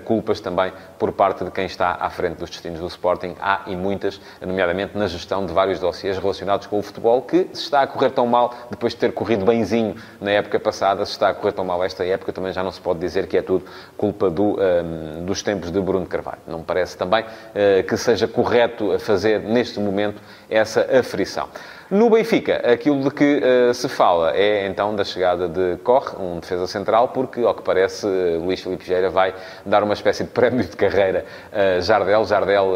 culpas 0.04 0.38
também 0.38 0.72
por 0.96 1.11
parte 1.11 1.44
de 1.44 1.50
quem 1.50 1.66
está 1.66 1.96
à 2.00 2.09
frente 2.09 2.37
dos 2.37 2.50
destinos 2.50 2.78
do 2.78 2.87
Sporting. 2.87 3.35
Há 3.40 3.62
e 3.66 3.74
muitas, 3.74 4.20
nomeadamente 4.40 4.96
na 4.96 5.09
gestão 5.09 5.44
de 5.44 5.52
vários 5.52 5.80
dossiês 5.80 6.16
relacionados 6.18 6.66
com 6.66 6.78
o 6.78 6.82
futebol, 6.82 7.22
que 7.22 7.36
se 7.53 7.62
está 7.62 7.83
a 7.83 7.87
correr 7.87 8.11
tão 8.11 8.27
mal, 8.27 8.55
depois 8.70 8.92
de 8.92 8.99
ter 8.99 9.12
corrido 9.12 9.44
bemzinho 9.44 9.96
na 10.20 10.31
época 10.31 10.59
passada, 10.59 11.05
se 11.05 11.12
está 11.12 11.29
a 11.29 11.35
correr 11.35 11.53
tão 11.53 11.64
mal 11.64 11.83
esta 11.85 12.05
época, 12.05 12.33
também 12.33 12.53
já 12.53 12.62
não 12.62 12.72
se 12.72 12.81
pode 12.81 12.99
dizer 12.99 13.27
que 13.27 13.37
é 13.37 13.42
tudo 13.42 13.64
culpa 13.96 14.31
do, 14.31 14.59
um, 14.59 15.25
dos 15.25 15.42
tempos 15.42 15.70
de 15.70 15.81
Bruno 15.81 16.07
Carvalho. 16.07 16.40
Não 16.46 16.59
me 16.59 16.64
parece 16.64 16.96
também 16.96 17.25
uh, 17.25 17.83
que 17.87 17.96
seja 17.96 18.27
correto 18.27 18.99
fazer, 18.99 19.40
neste 19.40 19.79
momento, 19.81 20.20
essa 20.49 20.83
aferição. 20.99 21.49
No 21.88 22.11
Benfica, 22.11 22.57
aquilo 22.68 23.01
de 23.01 23.11
que 23.12 23.40
uh, 23.44 23.72
se 23.72 23.88
fala 23.88 24.37
é 24.37 24.66
então 24.66 24.96
da 24.96 25.05
chegada 25.05 25.49
de 25.49 25.77
Corre, 25.85 26.16
um 26.18 26.40
defesa 26.40 26.66
central, 26.66 27.11
porque, 27.11 27.40
ao 27.42 27.55
que 27.55 27.62
parece, 27.62 28.05
uh, 28.05 28.44
Luís 28.44 28.61
Filipe 28.61 28.85
Vieira 28.85 29.09
vai 29.09 29.33
dar 29.64 29.85
uma 29.85 29.94
espécie 29.94 30.25
de 30.25 30.31
prémio 30.31 30.64
de 30.64 30.77
carreira 30.77 31.25
a 31.53 31.79
uh, 31.79 31.81
Jardel. 31.81 32.25
Jardel 32.25 32.66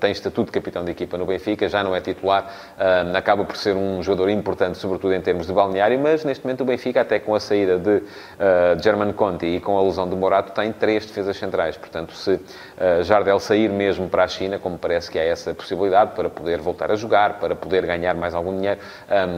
tem 0.00 0.10
estatuto 0.10 0.46
de 0.46 0.52
capitão 0.52 0.84
de 0.84 0.90
equipa 0.90 1.16
no 1.16 1.24
Benfica, 1.24 1.68
já 1.68 1.84
não 1.84 1.94
é 1.94 2.00
titular, 2.00 2.52
acaba 3.14 3.44
por 3.44 3.56
ser 3.56 3.76
um 3.76 4.02
jogador 4.02 4.28
importante, 4.28 4.76
sobretudo 4.78 5.14
em 5.14 5.20
termos 5.20 5.46
de 5.46 5.52
balneário, 5.52 5.98
mas 6.00 6.24
neste 6.24 6.44
momento 6.44 6.62
o 6.62 6.64
Benfica, 6.64 7.00
até 7.02 7.20
com 7.20 7.34
a 7.34 7.40
saída 7.40 7.78
de 7.78 8.02
German 8.82 9.12
Conti 9.12 9.46
e 9.46 9.60
com 9.60 9.78
a 9.78 9.82
lesão 9.82 10.08
do 10.08 10.16
Morato, 10.16 10.52
tem 10.52 10.72
três 10.72 11.06
defesas 11.06 11.36
centrais. 11.36 11.76
Portanto, 11.76 12.12
se 12.12 12.40
Jardel 13.04 13.38
sair 13.38 13.68
mesmo 13.68 14.08
para 14.08 14.24
a 14.24 14.28
China, 14.28 14.58
como 14.58 14.78
parece 14.78 15.10
que 15.10 15.18
há 15.18 15.24
essa 15.24 15.54
possibilidade, 15.54 16.12
para 16.14 16.28
poder 16.28 16.60
voltar 16.60 16.90
a 16.90 16.96
jogar, 16.96 17.38
para 17.38 17.54
poder 17.54 17.86
ganhar 17.86 18.14
mais 18.14 18.34
algum 18.34 18.47
algum 18.48 18.56
dinheiro, 18.56 18.80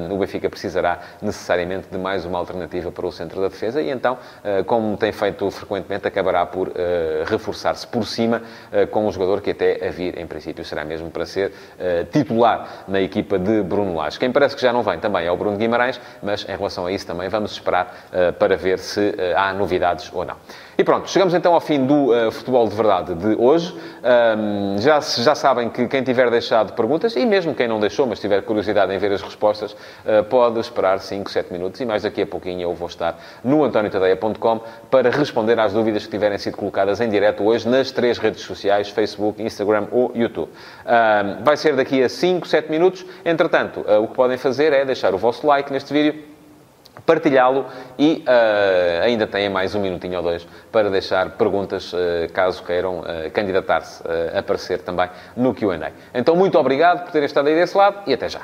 um, 0.09 0.15
o 0.15 0.19
Benfica 0.19 0.49
precisará 0.49 1.01
necessariamente 1.21 1.89
de 1.91 1.99
mais 1.99 2.25
uma 2.25 2.39
alternativa 2.39 2.91
para 2.91 3.07
o 3.07 3.13
centro 3.13 3.41
da 3.41 3.49
defesa 3.49 3.83
e 3.83 3.91
então, 3.91 4.15
uh, 4.15 4.65
como 4.65 4.97
tem 4.97 5.13
feito 5.13 5.51
frequentemente, 5.51 6.07
acabará 6.07 6.47
por 6.47 6.69
uh, 6.69 6.73
reforçar-se 7.27 7.87
por 7.87 8.07
cima 8.07 8.43
uh, 8.73 8.87
com 8.89 9.07
um 9.07 9.13
jogador 9.13 9.41
que 9.41 9.51
até 9.51 9.89
a 9.89 9.91
vir, 9.91 10.19
em 10.19 10.27
princípio, 10.27 10.65
será 10.65 10.85
mesmo 10.85 11.11
para 11.11 11.27
ser 11.27 11.53
titular 12.13 12.85
na 12.87 13.01
equipa 13.01 13.39
de 13.39 13.63
Bruno 13.63 13.95
Lage. 13.95 14.19
Quem 14.19 14.31
parece 14.31 14.55
que 14.55 14.63
já 14.63 14.73
não 14.73 14.83
vem 14.83 14.99
também 14.99 15.27
é 15.27 15.33
o 15.33 15.37
Bruno 15.37 15.57
Guimarães, 15.57 16.01
mas 16.23 16.45
em 16.49 16.57
relação 16.57 16.87
a 16.87 16.93
isso 16.93 17.07
também 17.07 17.29
vamos 17.29 17.53
esperar 17.53 17.93
para 18.39 18.57
ver 18.57 18.79
se 18.79 19.15
há 19.35 19.53
novidades 19.53 20.11
ou 20.13 20.25
não. 20.25 20.37
E 20.81 20.83
pronto, 20.83 21.11
chegamos 21.11 21.35
então 21.35 21.53
ao 21.53 21.61
fim 21.61 21.85
do 21.85 22.07
uh, 22.07 22.33
Futebol 22.33 22.67
de 22.67 22.75
Verdade 22.75 23.15
de 23.15 23.37
hoje. 23.39 23.71
Um, 24.03 24.79
já, 24.79 24.99
já 24.99 25.35
sabem 25.35 25.69
que 25.69 25.87
quem 25.87 26.03
tiver 26.03 26.31
deixado 26.31 26.73
perguntas, 26.73 27.15
e 27.17 27.27
mesmo 27.27 27.55
quem 27.55 27.69
não 27.69 27.79
deixou, 27.79 28.07
mas 28.07 28.19
tiver 28.19 28.41
curiosidade 28.41 28.91
em 28.91 28.97
ver 28.97 29.13
as 29.13 29.21
respostas, 29.21 29.73
uh, 29.73 30.25
pode 30.31 30.59
esperar 30.59 30.99
5, 30.99 31.31
7 31.31 31.53
minutos 31.53 31.79
e 31.83 31.85
mais 31.85 32.03
daqui 32.03 32.23
a 32.23 32.27
pouquinho 32.27 32.63
eu 32.63 32.73
vou 32.73 32.89
estar 32.89 33.23
no 33.45 33.63
antoniotadeia.com 33.63 34.61
para 34.91 35.11
responder 35.11 35.61
às 35.61 35.75
dúvidas 35.75 36.07
que 36.07 36.13
tiverem 36.13 36.39
sido 36.39 36.57
colocadas 36.57 36.99
em 37.03 37.11
direto 37.11 37.45
hoje 37.45 37.69
nas 37.69 37.91
três 37.91 38.17
redes 38.17 38.41
sociais, 38.41 38.89
Facebook, 38.89 39.43
Instagram 39.43 39.87
ou 39.93 40.13
YouTube. 40.15 40.49
Um, 40.49 41.45
vai 41.45 41.59
ser 41.59 41.77
daqui 41.77 42.03
a 42.03 42.09
5, 42.09 42.49
7 42.49 42.71
minutos. 42.71 43.05
Entretanto, 43.23 43.81
uh, 43.81 44.03
o 44.03 44.09
que 44.09 44.15
podem 44.15 44.39
fazer 44.39 44.73
é 44.73 44.83
deixar 44.87 45.13
o 45.13 45.19
vosso 45.19 45.47
like 45.47 45.71
neste 45.71 45.93
vídeo 45.93 46.30
partilhá-lo 47.07 47.67
e 47.99 48.25
uh, 48.27 49.05
ainda 49.05 49.27
têm 49.27 49.49
mais 49.49 49.75
um 49.75 49.81
minutinho 49.81 50.19
ou 50.19 50.23
dois 50.23 50.47
para 50.71 50.91
deixar 50.91 51.31
perguntas, 51.31 51.93
uh, 51.93 52.33
caso 52.33 52.63
queiram 52.63 53.01
uh, 53.01 53.31
candidatar-se 53.33 54.03
a 54.35 54.39
aparecer 54.39 54.81
também 54.83 55.09
no 55.37 55.55
Q&A. 55.55 55.91
Então, 56.15 56.37
muito 56.37 56.59
obrigado 56.59 57.05
por 57.05 57.13
terem 57.13 57.27
estado 57.27 57.49
aí 57.49 57.55
desse 57.55 57.77
lado 57.77 58.03
e 58.07 58.15
até 58.15 58.29
já. 58.29 58.41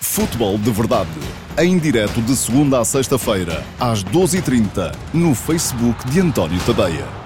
Futebol 0.00 0.56
de 0.58 0.70
Verdade 0.70 1.40
em 1.58 1.78
direto 1.78 2.22
de 2.22 2.34
segunda 2.36 2.80
a 2.80 2.84
sexta-feira, 2.84 3.62
às 3.78 4.02
12h30, 4.02 4.94
no 5.12 5.34
Facebook 5.34 6.08
de 6.08 6.20
António 6.20 6.58
Tadeia. 6.64 7.19